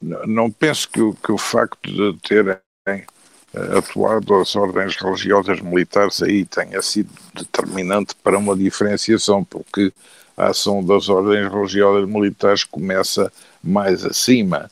Não 0.01 0.51
penso 0.51 0.89
que 0.89 1.01
que 1.23 1.31
o 1.31 1.37
facto 1.37 1.91
de 1.91 2.19
terem 2.21 2.57
eh, 2.87 3.77
atuado 3.77 4.35
as 4.35 4.55
ordens 4.55 4.95
religiosas 4.95 5.61
militares 5.61 6.21
aí 6.21 6.45
tenha 6.45 6.81
sido 6.81 7.09
determinante 7.33 8.15
para 8.23 8.37
uma 8.37 8.55
diferenciação, 8.55 9.43
porque 9.43 9.91
a 10.35 10.47
ação 10.47 10.83
das 10.83 11.09
ordens 11.09 11.51
religiosas 11.51 12.07
militares 12.07 12.63
começa 12.63 13.31
mais 13.63 14.05
acima 14.05 14.69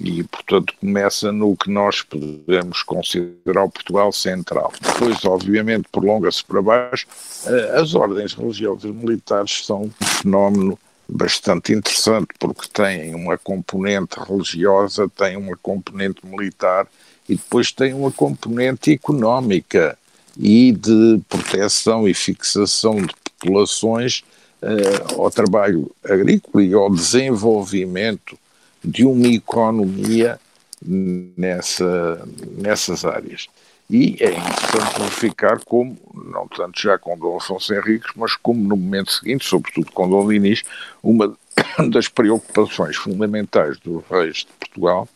e, 0.00 0.22
portanto, 0.24 0.74
começa 0.80 1.30
no 1.30 1.56
que 1.56 1.70
nós 1.70 2.02
podemos 2.02 2.82
considerar 2.82 3.64
o 3.64 3.70
Portugal 3.70 4.12
central. 4.12 4.72
Depois, 4.80 5.24
obviamente, 5.24 5.88
prolonga-se 5.90 6.44
para 6.44 6.62
baixo. 6.62 7.06
Eh, 7.46 7.80
as 7.80 7.94
ordens 7.94 8.34
religiosas 8.34 8.94
militares 8.94 9.64
são 9.64 9.84
um 9.84 9.90
fenómeno 10.04 10.78
bastante 11.08 11.72
interessante, 11.72 12.28
porque 12.38 12.68
tem 12.72 13.14
uma 13.14 13.36
componente 13.36 14.18
religiosa, 14.18 15.08
tem 15.08 15.36
uma 15.36 15.56
componente 15.56 16.26
militar 16.26 16.86
e 17.28 17.36
depois 17.36 17.70
tem 17.70 17.92
uma 17.92 18.10
componente 18.10 18.92
económica 18.92 19.98
e 20.36 20.72
de 20.72 21.20
proteção 21.28 22.08
e 22.08 22.14
fixação 22.14 22.96
de 22.96 23.14
populações 23.38 24.24
uh, 24.62 25.20
ao 25.22 25.30
trabalho 25.30 25.90
agrícola 26.04 26.64
e 26.64 26.72
ao 26.72 26.90
desenvolvimento 26.90 28.36
de 28.84 29.04
uma 29.04 29.28
economia 29.28 30.38
nessa, 30.84 32.28
nessas 32.56 33.04
áreas. 33.04 33.48
E 33.88 34.16
é 34.20 34.30
interessante 34.30 34.98
verificar 34.98 35.62
como, 35.64 35.96
não 36.14 36.48
tanto 36.48 36.80
já 36.80 36.98
com 36.98 37.18
Dom 37.18 37.36
Afonso 37.36 37.74
Henriques, 37.74 38.10
mas 38.16 38.34
como 38.36 38.60
no 38.66 38.76
momento 38.76 39.12
seguinte, 39.12 39.44
sobretudo 39.44 39.92
com 39.92 40.08
Dom 40.08 40.28
Dinis, 40.28 40.62
uma 41.02 41.36
das 41.90 42.08
preocupações 42.08 42.96
fundamentais 42.96 43.78
dos 43.78 44.02
reis 44.10 44.38
de 44.38 44.52
Portugal 44.58 45.08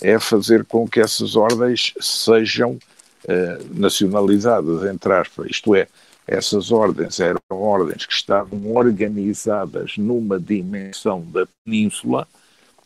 é 0.00 0.18
fazer 0.18 0.64
com 0.64 0.88
que 0.88 1.00
essas 1.00 1.36
ordens 1.36 1.94
sejam 2.00 2.78
eh, 3.28 3.58
nacionalizadas, 3.70 4.84
entre 4.90 5.12
aspas, 5.12 5.46
isto 5.48 5.76
é, 5.76 5.86
essas 6.26 6.72
ordens 6.72 7.20
eram 7.20 7.40
ordens 7.50 8.04
que 8.04 8.12
estavam 8.12 8.74
organizadas 8.74 9.96
numa 9.96 10.40
dimensão 10.40 11.20
da 11.30 11.46
península, 11.64 12.26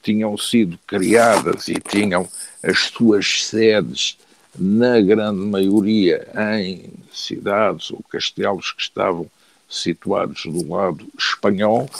tinham 0.07 0.39
sido 0.39 0.79
criadas 0.87 1.67
e 1.67 1.81
tinham 1.81 2.29
as 2.63 2.79
suas 2.79 3.45
sedes 3.45 4.17
na 4.57 5.01
grande 5.01 5.41
maioria 5.41 6.29
em 6.61 6.93
cidades 7.13 7.91
ou 7.91 8.01
castelos 8.09 8.71
que 8.71 8.83
estavam 8.83 9.27
situados 9.69 10.45
do 10.45 10.73
lado 10.73 11.05
espanhol 11.19 11.91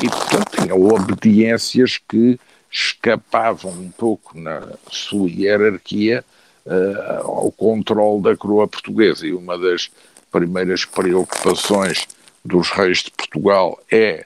e, 0.00 0.06
e 0.06 0.08
portanto, 0.08 0.62
tinham 0.62 0.82
obediências 0.82 1.98
que 2.08 2.40
escapavam 2.70 3.70
um 3.72 3.90
pouco 3.90 4.40
na 4.40 4.66
sua 4.90 5.28
hierarquia 5.28 6.24
uh, 6.64 7.26
ao 7.26 7.52
controle 7.52 8.22
da 8.22 8.34
coroa 8.34 8.66
portuguesa. 8.66 9.26
E 9.26 9.34
uma 9.34 9.58
das 9.58 9.90
primeiras 10.32 10.86
preocupações 10.86 12.08
dos 12.42 12.70
reis 12.70 13.02
de 13.02 13.10
Portugal 13.10 13.78
é 13.90 14.24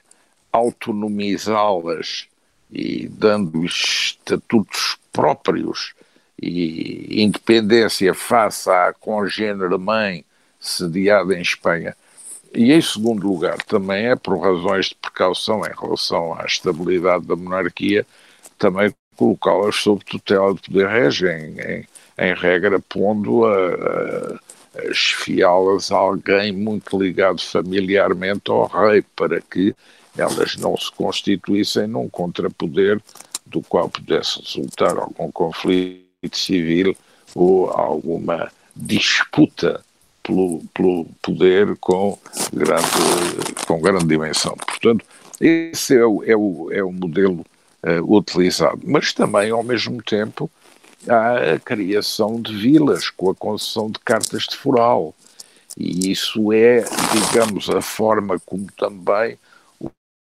autonomizá-las 0.53 2.30
e 2.71 3.07
dando-lhes 3.07 3.73
estatutos 3.73 4.97
próprios 5.11 5.93
e 6.41 7.21
independência 7.21 8.13
face 8.13 8.69
à 8.69 8.93
congênere 8.99 9.77
mãe 9.77 10.25
sediada 10.59 11.35
em 11.35 11.41
Espanha. 11.41 11.95
E 12.53 12.71
em 12.71 12.81
segundo 12.81 13.27
lugar, 13.27 13.57
também 13.63 14.07
é 14.07 14.15
por 14.15 14.39
razões 14.39 14.87
de 14.87 14.95
precaução 14.95 15.65
em 15.65 15.71
relação 15.79 16.33
à 16.33 16.45
estabilidade 16.45 17.25
da 17.25 17.35
monarquia, 17.35 18.05
também 18.57 18.93
colocá-las 19.15 19.75
sob 19.75 20.03
tutela 20.03 20.53
do 20.53 20.61
poder 20.61 20.87
régio, 20.87 21.29
em, 21.29 21.85
em, 22.17 22.33
regra 22.33 22.79
pondo 22.79 23.45
a, 23.45 24.39
a 24.77 24.85
esfiá-las 24.89 25.91
a 25.91 25.97
alguém 25.97 26.51
muito 26.51 27.01
ligado 27.01 27.41
familiarmente 27.41 28.49
ao 28.49 28.65
rei, 28.67 29.03
para 29.15 29.39
que 29.41 29.75
elas 30.17 30.55
não 30.57 30.77
se 30.77 30.91
constituíssem 30.91 31.87
num 31.87 32.09
contrapoder 32.09 33.01
do 33.45 33.61
qual 33.61 33.89
pudesse 33.89 34.41
resultar 34.41 34.97
algum 34.97 35.31
conflito 35.31 36.37
civil 36.37 36.95
ou 37.33 37.69
alguma 37.69 38.51
disputa 38.75 39.83
pelo, 40.23 40.63
pelo 40.73 41.05
poder 41.21 41.75
com 41.77 42.17
grande, 42.53 43.55
com 43.67 43.81
grande 43.81 44.05
dimensão. 44.05 44.55
Portanto, 44.55 45.05
esse 45.39 45.97
é 45.97 46.05
o, 46.05 46.23
é 46.23 46.35
o, 46.35 46.69
é 46.71 46.83
o 46.83 46.91
modelo 46.91 47.45
uh, 47.83 48.15
utilizado. 48.15 48.79
Mas 48.85 49.13
também, 49.13 49.51
ao 49.51 49.63
mesmo 49.63 50.01
tempo, 50.03 50.49
há 51.07 51.53
a 51.53 51.59
criação 51.59 52.39
de 52.39 52.55
vilas 52.55 53.09
com 53.09 53.29
a 53.29 53.35
concessão 53.35 53.89
de 53.89 53.99
cartas 53.99 54.43
de 54.43 54.55
foral. 54.55 55.15
E 55.77 56.11
isso 56.11 56.51
é, 56.53 56.83
digamos, 57.13 57.69
a 57.69 57.81
forma 57.81 58.39
como 58.45 58.67
também 58.77 59.37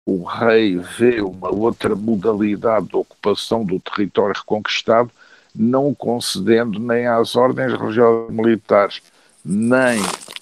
o 0.06 0.24
rei 0.24 0.78
vê 0.78 1.20
uma 1.20 1.50
outra 1.50 1.96
modalidade 1.96 2.88
de 2.88 2.96
ocupação 2.96 3.66
do 3.66 3.80
território 3.80 4.36
reconquistado, 4.36 5.10
não 5.54 5.94
concedendo 5.94 6.80
nem 6.80 7.08
às 7.08 7.36
ordens 7.36 7.72
religiosas 7.72 8.34
militares, 8.34 9.02
nem 9.44 10.00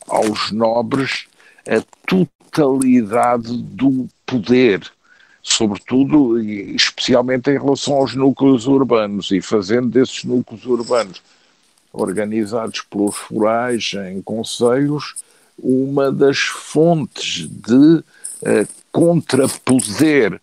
aos 0.07 0.51
nobres 0.51 1.28
a 1.68 1.82
totalidade 2.05 3.55
do 3.55 4.07
poder, 4.26 4.82
sobretudo 5.41 6.41
e 6.41 6.76
especialmente 6.76 7.49
em 7.49 7.57
relação 7.57 7.95
aos 7.95 8.16
núcleos 8.16 8.68
urbanos, 8.68 9.32
e 9.32 9.41
fazendo 9.41 9.88
desses 9.88 10.26
núcleos 10.26 10.66
urbanos 10.66 11.22
organizados 11.93 12.82
pelos 12.82 13.16
forais 13.16 13.91
em 14.11 14.22
conselhos 14.22 15.16
uma 15.57 16.11
das 16.11 16.39
fontes 16.39 17.47
de 17.47 18.03
eh, 18.43 18.66
contrapoder 18.94 20.39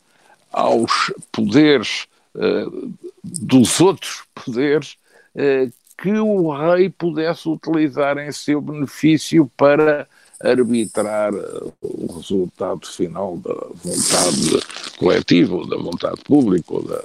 aos 0.53 1.13
poderes 1.33 2.07
uh, 2.35 2.93
dos 3.23 3.81
outros 3.81 4.25
poderes 4.35 4.97
uh, 5.35 5.73
que 5.97 6.13
o 6.13 6.51
rei 6.51 6.91
pudesse 6.91 7.49
utilizar 7.49 8.19
em 8.19 8.33
seu 8.33 8.61
benefício 8.61 9.51
para 9.57 10.07
arbitrar 10.43 11.33
o 11.83 12.13
resultado 12.15 12.87
final 12.87 13.37
da 13.37 13.55
vontade 13.85 14.97
coletiva, 14.99 15.55
ou 15.57 15.69
da 15.69 15.77
vontade 15.77 16.23
pública, 16.25 16.73
ou 16.73 16.83
da, 16.83 17.03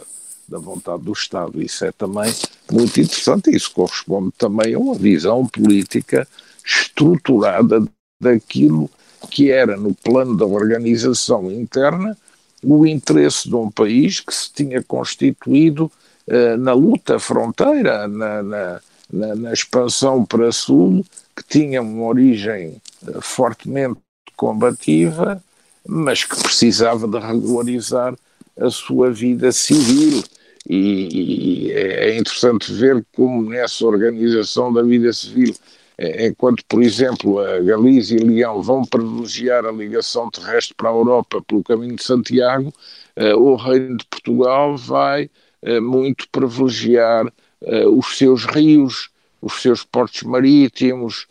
da 0.47 0.57
vontade 0.57 1.03
do 1.03 1.11
Estado. 1.11 1.61
Isso 1.61 1.83
é 1.83 1.91
também 1.91 2.33
muito 2.71 2.99
interessante. 3.01 3.53
Isso 3.53 3.71
corresponde 3.71 4.31
também 4.37 4.73
a 4.73 4.79
uma 4.79 4.95
visão 4.95 5.45
política 5.45 6.25
estruturada 6.65 7.83
daquilo 8.21 8.89
que 9.29 9.51
era, 9.51 9.75
no 9.75 9.93
plano 9.93 10.35
da 10.35 10.45
organização 10.45 11.51
interna, 11.51 12.17
o 12.63 12.85
interesse 12.85 13.47
de 13.47 13.55
um 13.55 13.69
país 13.69 14.19
que 14.19 14.33
se 14.33 14.51
tinha 14.51 14.81
constituído 14.81 15.91
uh, 16.27 16.57
na 16.57 16.73
luta 16.73 17.19
fronteira, 17.19 18.07
na, 18.07 18.41
na, 18.41 18.81
na, 19.11 19.35
na, 19.35 19.53
expansão 19.53 20.25
para 20.25 20.51
sul, 20.51 21.05
que 21.35 21.43
tinha 21.47 21.81
uma 21.81 22.05
origem 22.05 22.81
uh, 23.07 23.21
fortemente 23.21 23.99
combativa, 24.35 25.41
mas 25.87 26.23
que 26.23 26.41
precisava 26.41 27.07
de 27.07 27.19
regularizar 27.19 28.15
a 28.59 28.69
sua 28.69 29.11
vida 29.11 29.51
civil. 29.51 30.23
E, 30.67 31.67
e 31.67 31.71
é 31.71 32.17
interessante 32.17 32.73
ver 32.73 33.05
como 33.15 33.47
nessa 33.47 33.85
organização 33.85 34.73
da 34.73 34.81
vida 34.81 35.13
civil 35.13 35.53
enquanto, 35.97 36.63
por 36.65 36.81
exemplo, 36.83 37.39
a 37.39 37.59
Galiza 37.59 38.15
e 38.15 38.19
Leão 38.19 38.61
vão 38.61 38.83
privilegiar 38.83 39.65
a 39.65 39.71
ligação 39.71 40.29
terrestre 40.29 40.75
para 40.75 40.89
a 40.89 40.93
Europa 40.93 41.41
pelo 41.47 41.63
caminho 41.63 41.95
de 41.95 42.03
Santiago, 42.03 42.73
eh, 43.15 43.33
o 43.33 43.55
Reino 43.55 43.97
de 43.97 44.05
Portugal 44.05 44.75
vai 44.77 45.29
eh, 45.61 45.79
muito 45.79 46.27
privilegiar 46.29 47.31
eh, 47.61 47.87
os 47.87 48.17
seus 48.17 48.45
rios, 48.45 49.09
os 49.41 49.61
seus 49.61 49.83
portos 49.83 50.23
marítimos, 50.23 51.27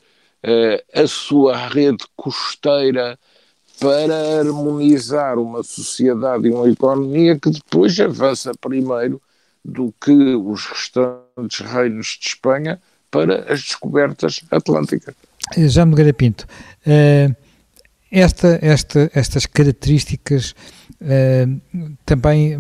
a 0.93 1.07
sua 1.07 1.57
rede 1.57 2.05
costeira 2.15 3.19
para 3.81 4.41
harmonizar 4.41 5.39
uma 5.39 5.63
sociedade 5.63 6.47
e 6.47 6.51
uma 6.51 6.69
economia 6.69 7.39
que 7.39 7.49
depois 7.49 7.99
avança 7.99 8.53
primeiro 8.61 9.23
do 9.65 9.91
que 9.99 10.13
os 10.13 10.67
restantes 10.67 11.61
reinos 11.61 12.19
de 12.21 12.29
Espanha 12.29 12.79
para 13.15 13.53
as 13.53 13.63
descobertas 13.63 14.41
atlânticas. 14.51 15.15
Já 15.57 15.87
Nogueira 15.87 16.13
Pinto, 16.13 16.49
uh, 16.85 17.37
esta, 18.11 18.59
esta, 18.61 19.09
estas 19.15 19.47
características 19.47 20.53
uh, 21.01 21.93
também 22.05 22.59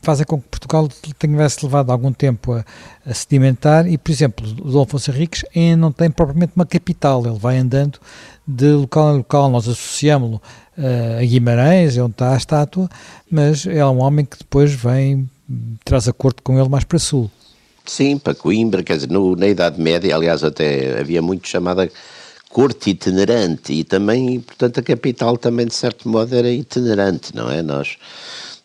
fazem 0.00 0.24
com 0.24 0.40
que 0.40 0.48
Portugal 0.48 0.88
tenha-se 1.18 1.64
levado 1.64 1.90
algum 1.90 2.12
tempo 2.12 2.52
a, 2.52 2.64
a, 3.04 3.12
sedimentar 3.12 3.88
e, 3.88 3.98
por 3.98 4.12
exemplo, 4.12 4.46
o 4.46 4.70
Dom 4.70 4.82
Afonso 4.82 5.10
Henriques 5.10 5.44
não 5.76 5.90
tem 5.90 6.08
propriamente 6.12 6.52
uma 6.54 6.64
capital, 6.64 7.26
ele 7.26 7.38
vai 7.38 7.58
andando 7.58 7.98
de 8.46 8.70
local 8.70 9.14
em 9.14 9.18
local, 9.18 9.50
nós 9.50 9.68
associamos-lo 9.68 10.40
a 11.18 11.24
Guimarães, 11.24 11.96
é 11.96 12.02
onde 12.02 12.12
está 12.12 12.34
a 12.34 12.36
estátua, 12.36 12.88
mas 13.28 13.66
é 13.66 13.84
um 13.84 14.00
homem 14.00 14.24
que 14.24 14.38
depois 14.38 14.72
vem, 14.72 15.28
traz 15.84 16.06
acordo 16.06 16.40
com 16.40 16.58
ele 16.58 16.68
mais 16.68 16.84
para 16.84 17.00
sul. 17.00 17.28
Sim, 17.88 18.18
para 18.18 18.34
Coimbra, 18.34 18.82
quer 18.82 18.96
dizer, 18.96 19.10
no, 19.10 19.34
na 19.34 19.48
Idade 19.48 19.80
Média, 19.80 20.14
aliás, 20.14 20.44
até 20.44 21.00
havia 21.00 21.22
muito 21.22 21.48
chamada 21.48 21.90
corte 22.50 22.90
itinerante 22.90 23.72
e 23.72 23.82
também, 23.82 24.40
portanto, 24.40 24.80
a 24.80 24.82
capital 24.82 25.38
também, 25.38 25.66
de 25.66 25.74
certo 25.74 26.06
modo, 26.06 26.34
era 26.36 26.50
itinerante, 26.50 27.34
não 27.34 27.50
é? 27.50 27.62
Nós, 27.62 27.96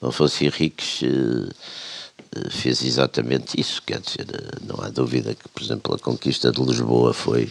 não 0.01 0.11
fosse 0.11 0.45
Henriques, 0.45 1.01
eh, 1.03 2.49
fez 2.49 2.84
exatamente 2.84 3.59
isso, 3.59 3.82
quer 3.86 4.01
dizer, 4.01 4.28
eh, 4.34 4.57
não 4.67 4.84
há 4.84 4.89
dúvida 4.89 5.34
que, 5.34 5.47
por 5.47 5.63
exemplo, 5.63 5.95
a 5.95 5.99
conquista 5.99 6.51
de 6.51 6.61
Lisboa 6.61 7.13
foi, 7.13 7.49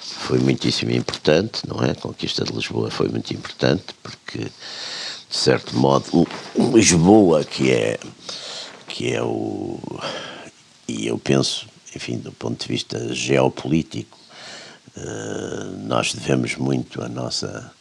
foi 0.00 0.38
muitíssimo 0.38 0.92
importante, 0.92 1.60
não 1.68 1.84
é? 1.84 1.90
A 1.90 1.94
conquista 1.94 2.42
de 2.42 2.52
Lisboa 2.52 2.90
foi 2.90 3.08
muito 3.08 3.34
importante 3.34 3.94
porque, 4.02 4.38
de 4.38 5.36
certo 5.36 5.76
modo, 5.76 6.26
Lisboa, 6.72 7.44
que 7.44 7.70
é, 7.70 7.98
que 8.88 9.12
é 9.12 9.22
o 9.22 9.78
e 10.88 11.06
eu 11.06 11.18
penso, 11.18 11.66
enfim, 11.94 12.18
do 12.18 12.32
ponto 12.32 12.60
de 12.60 12.68
vista 12.68 13.14
geopolítico, 13.14 14.18
uh, 14.96 15.76
nós 15.86 16.12
devemos 16.12 16.56
muito 16.56 17.02
a 17.02 17.08
nossa 17.08 17.72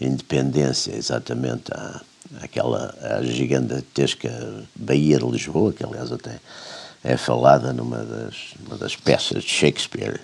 independência 0.00 0.94
exatamente 0.94 1.72
à, 1.72 2.00
àquela 2.42 2.94
à 3.00 3.22
gigantesca 3.22 4.64
Baía 4.74 5.18
de 5.18 5.26
Lisboa, 5.26 5.72
que 5.72 5.84
aliás 5.84 6.10
até 6.10 6.40
é 7.02 7.16
falada 7.16 7.72
numa 7.72 8.04
das, 8.04 8.54
numa 8.60 8.76
das 8.76 8.96
peças 8.96 9.44
de 9.44 9.50
Shakespeare. 9.50 10.20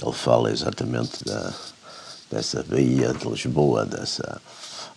Ele 0.00 0.12
fala 0.12 0.50
exatamente 0.50 1.24
da, 1.24 1.52
dessa 2.30 2.62
Baía 2.62 3.12
de 3.12 3.28
Lisboa, 3.28 3.84
dessa. 3.84 4.40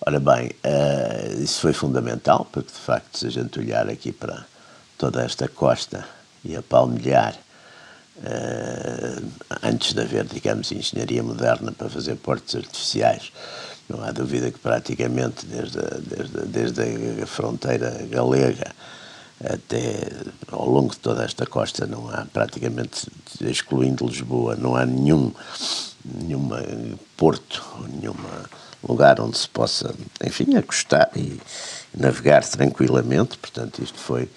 Ora 0.05 0.19
bem, 0.19 0.51
uh, 0.65 1.43
isso 1.43 1.61
foi 1.61 1.73
fundamental, 1.73 2.47
porque 2.51 2.71
de 2.71 2.79
facto, 2.79 3.17
se 3.17 3.27
a 3.27 3.29
gente 3.29 3.59
olhar 3.59 3.89
aqui 3.89 4.11
para 4.11 4.45
toda 4.97 5.23
esta 5.23 5.47
costa 5.47 6.07
e 6.43 6.55
a 6.55 6.61
palmilhar, 6.61 7.35
uh, 8.17 9.25
antes 9.63 9.93
de 9.93 10.01
haver, 10.01 10.25
digamos, 10.25 10.71
engenharia 10.71 11.23
moderna 11.23 11.71
para 11.71 11.89
fazer 11.89 12.15
portos 12.15 12.55
artificiais. 12.55 13.31
Não 13.89 14.03
há 14.03 14.11
dúvida 14.11 14.51
que 14.51 14.59
praticamente 14.59 15.45
desde 15.45 15.79
a, 15.79 15.99
desde, 15.99 16.39
desde 16.47 17.21
a 17.21 17.27
fronteira 17.27 17.91
galega 18.09 18.71
até 19.43 20.07
ao 20.51 20.69
longo 20.69 20.91
de 20.91 20.99
toda 20.99 21.23
esta 21.23 21.45
costa 21.45 21.87
não 21.87 22.09
há 22.09 22.25
praticamente, 22.25 23.07
excluindo 23.41 24.05
Lisboa, 24.05 24.55
não 24.55 24.75
há 24.75 24.85
nenhum 24.85 25.31
nenhuma 26.03 26.63
porto, 27.15 27.63
nenhum 27.89 28.15
lugar 28.83 29.19
onde 29.19 29.37
se 29.37 29.47
possa, 29.49 29.93
enfim, 30.23 30.55
acostar 30.55 31.09
e 31.15 31.39
navegar 31.95 32.43
tranquilamente. 32.43 33.37
Portanto, 33.37 33.83
isto 33.83 33.99
foi 33.99 34.29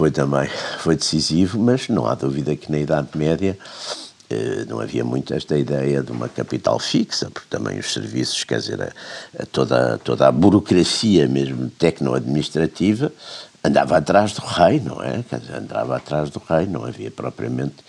foi 0.00 0.10
também 0.10 0.48
foi 0.78 0.96
decisivo, 0.96 1.58
mas 1.58 1.90
não 1.90 2.06
há 2.06 2.14
dúvida 2.14 2.56
que 2.56 2.72
na 2.72 2.78
Idade 2.78 3.08
Média 3.14 3.58
eh, 4.30 4.64
não 4.66 4.80
havia 4.80 5.04
muito 5.04 5.34
esta 5.34 5.58
ideia 5.58 6.02
de 6.02 6.10
uma 6.10 6.26
capital 6.26 6.78
fixa, 6.78 7.30
porque 7.30 7.48
também 7.50 7.78
os 7.78 7.92
serviços, 7.92 8.42
quer 8.42 8.60
dizer, 8.60 8.80
a, 8.80 9.42
a 9.42 9.44
toda, 9.44 9.98
toda 9.98 10.26
a 10.26 10.32
burocracia 10.32 11.28
mesmo 11.28 11.68
tecno-administrativa 11.68 13.12
andava 13.62 13.98
atrás 13.98 14.32
do 14.32 14.40
rei, 14.40 14.80
não 14.80 15.02
é? 15.02 15.22
Quer 15.28 15.40
dizer, 15.40 15.56
andava 15.56 15.98
atrás 15.98 16.30
do 16.30 16.40
rei, 16.48 16.64
não 16.64 16.86
havia 16.86 17.10
propriamente 17.10 17.84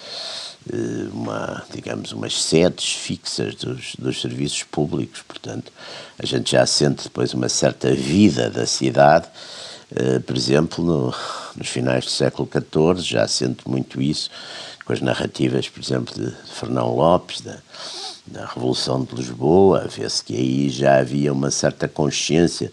eh, 0.69 1.07
uma, 1.13 1.63
digamos, 1.73 2.11
umas 2.11 2.43
sedes 2.43 2.91
fixas 2.91 3.55
dos, 3.55 3.95
dos 3.95 4.19
serviços 4.19 4.63
públicos, 4.63 5.21
portanto, 5.25 5.71
a 6.19 6.25
gente 6.25 6.51
já 6.51 6.65
sente 6.65 7.05
depois 7.05 7.33
uma 7.33 7.47
certa 7.47 7.95
vida 7.95 8.49
da 8.49 8.65
cidade, 8.65 9.29
eh, 9.95 10.19
por 10.19 10.35
exemplo, 10.35 10.83
no, 10.83 11.13
nos 11.57 11.69
finais 11.69 12.05
do 12.05 12.11
século 12.11 12.49
XIV, 12.51 13.01
já 13.01 13.27
sente 13.27 13.67
muito 13.67 14.01
isso, 14.01 14.29
com 14.85 14.93
as 14.93 15.01
narrativas, 15.01 15.69
por 15.69 15.81
exemplo, 15.81 16.13
de 16.13 16.31
Fernão 16.53 16.95
Lopes, 16.95 17.41
da, 17.41 17.57
da 18.27 18.45
Revolução 18.45 19.03
de 19.03 19.15
Lisboa, 19.15 19.87
vê-se 19.87 20.23
que 20.23 20.35
aí 20.35 20.69
já 20.69 20.99
havia 20.99 21.31
uma 21.31 21.51
certa 21.51 21.87
consciência 21.87 22.71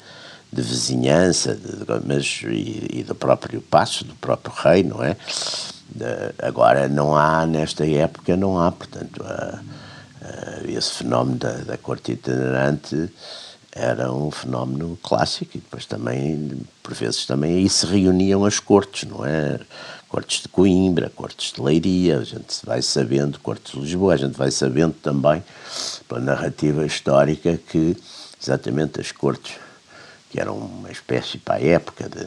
de 0.52 0.62
vizinhança, 0.62 1.54
de, 1.54 1.84
mas, 2.06 2.40
e, 2.44 3.00
e, 3.00 3.04
do 3.04 3.14
próprio 3.14 3.60
passo, 3.60 4.04
do 4.04 4.14
próprio 4.14 4.54
rei, 4.54 4.82
não 4.82 5.02
é? 5.02 5.16
De, 5.88 6.06
agora 6.42 6.88
não 6.88 7.14
há, 7.16 7.44
nesta 7.46 7.86
época, 7.86 8.36
não 8.36 8.58
há, 8.58 8.72
portanto, 8.72 9.22
esse 10.66 10.92
fenómeno 10.92 11.36
da, 11.38 11.52
da 11.58 11.78
corte 11.78 12.12
itinerante 12.12 13.10
era 13.78 14.12
um 14.12 14.30
fenómeno 14.30 14.98
clássico 15.02 15.56
e 15.56 15.60
depois 15.60 15.86
também, 15.86 16.60
por 16.82 16.94
vezes, 16.94 17.24
também 17.24 17.58
aí 17.58 17.68
se 17.68 17.86
reuniam 17.86 18.44
as 18.44 18.58
cortes, 18.58 19.08
não 19.08 19.24
é? 19.24 19.60
Cortes 20.08 20.42
de 20.42 20.48
Coimbra, 20.48 21.10
Cortes 21.14 21.52
de 21.52 21.60
Leiria, 21.60 22.18
a 22.18 22.24
gente 22.24 22.64
vai 22.64 22.82
sabendo, 22.82 23.38
Cortes 23.38 23.72
de 23.72 23.80
Lisboa, 23.80 24.14
a 24.14 24.16
gente 24.16 24.36
vai 24.36 24.50
sabendo 24.50 24.94
também, 24.94 25.44
pela 26.08 26.20
narrativa 26.20 26.84
histórica, 26.84 27.56
que 27.56 27.96
exatamente 28.42 29.00
as 29.00 29.12
Cortes, 29.12 29.54
que 30.30 30.40
eram 30.40 30.56
uma 30.56 30.90
espécie 30.90 31.38
para 31.38 31.56
a 31.56 31.62
época 31.62 32.08
de, 32.08 32.24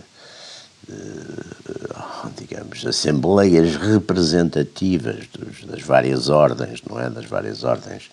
de 0.87 2.37
digamos, 2.37 2.85
assembleias 2.85 3.75
representativas 3.75 5.27
dos, 5.27 5.65
das 5.65 5.81
várias 5.81 6.29
ordens, 6.29 6.81
não 6.87 6.97
é? 6.97 7.09
Das 7.09 7.25
várias 7.25 7.63
ordens 7.63 8.09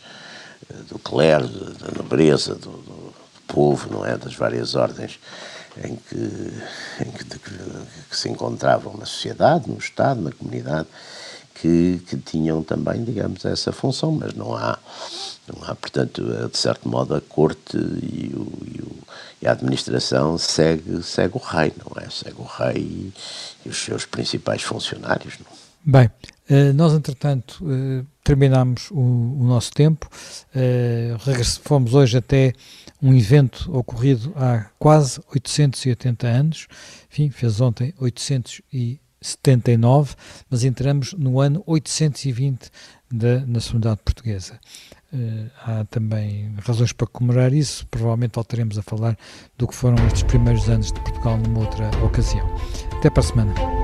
eh, 0.70 0.74
do 0.89 0.99
clero, 0.99 1.47
da 1.47 1.93
nobreza, 1.97 2.55
do, 2.55 2.70
do 2.70 3.14
povo, 3.49 3.90
não 3.90 4.07
é? 4.07 4.16
Das 4.16 4.34
várias 4.34 4.74
ordens 4.74 5.18
em 5.84 5.96
que, 5.96 7.05
em 7.05 7.11
que, 7.11 7.24
que 7.24 8.16
se 8.16 8.28
encontravam 8.28 8.96
na 8.96 9.07
sociedade, 9.07 9.68
no 9.68 9.78
Estado, 9.78 10.20
na 10.20 10.32
comunidade, 10.32 10.88
que, 11.55 12.01
que 12.07 12.16
tinham 12.16 12.62
também, 12.62 13.03
digamos, 13.03 13.44
essa 13.44 13.72
função, 13.72 14.12
mas 14.12 14.32
não 14.34 14.55
há, 14.55 14.78
não 15.46 15.64
há 15.64 15.74
portanto, 15.74 16.22
de 16.51 16.57
certo 16.59 16.88
modo, 16.88 17.14
a 17.14 17.20
corte 17.20 17.76
e, 17.76 18.32
o, 18.34 18.49
e, 18.64 18.80
o, 18.80 18.96
e 19.42 19.46
a 19.46 19.53
administração 19.53 20.38
segue, 20.38 21.03
segue 21.03 21.36
o 21.36 21.40
rei, 21.40 21.72
não 21.78 22.01
é? 22.03 22.09
Segue 22.11 22.36
o 22.38 22.44
rei 22.44 22.76
e, 22.76 23.12
e 23.66 23.68
os 23.68 23.76
seus 23.76 24.05
principais 24.05 24.62
funcionários. 24.62 25.34
Não? 25.38 25.59
Bem, 25.84 26.11
eh, 26.49 26.72
nós, 26.72 26.94
entretanto, 26.94 27.62
eh, 27.70 28.03
terminamos 28.24 28.90
o, 28.90 28.99
o 28.99 29.44
nosso 29.44 29.70
tempo, 29.72 30.09
eh, 30.55 31.14
fomos 31.62 31.92
hoje 31.94 32.16
até 32.16 32.55
um 33.03 33.14
evento 33.14 33.70
ocorrido 33.76 34.32
há 34.34 34.70
quase 34.78 35.20
880 35.32 36.26
anos, 36.26 36.66
enfim, 37.11 37.28
fez 37.30 37.61
ontem 37.61 37.92
879, 37.99 40.14
mas 40.49 40.64
entramos 40.64 41.12
no 41.12 41.38
ano 41.40 41.62
820 41.66 42.70
da 43.11 43.40
nacionalidade 43.46 44.01
portuguesa. 44.05 44.59
Uh, 45.11 45.51
há 45.62 45.86
também 45.86 46.55
razões 46.59 46.92
para 46.92 47.07
comemorar 47.07 47.55
isso, 47.55 47.86
provavelmente 47.86 48.34
voltaremos 48.34 48.76
a 48.76 48.82
falar 48.82 49.16
do 49.57 49.66
que 49.66 49.74
foram 49.74 49.96
estes 50.07 50.22
primeiros 50.24 50.68
anos 50.68 50.92
de 50.92 51.01
Portugal 51.01 51.38
numa 51.38 51.61
outra 51.61 51.88
ocasião. 52.05 52.46
Até 52.99 53.09
para 53.09 53.20
a 53.20 53.26
semana. 53.26 53.77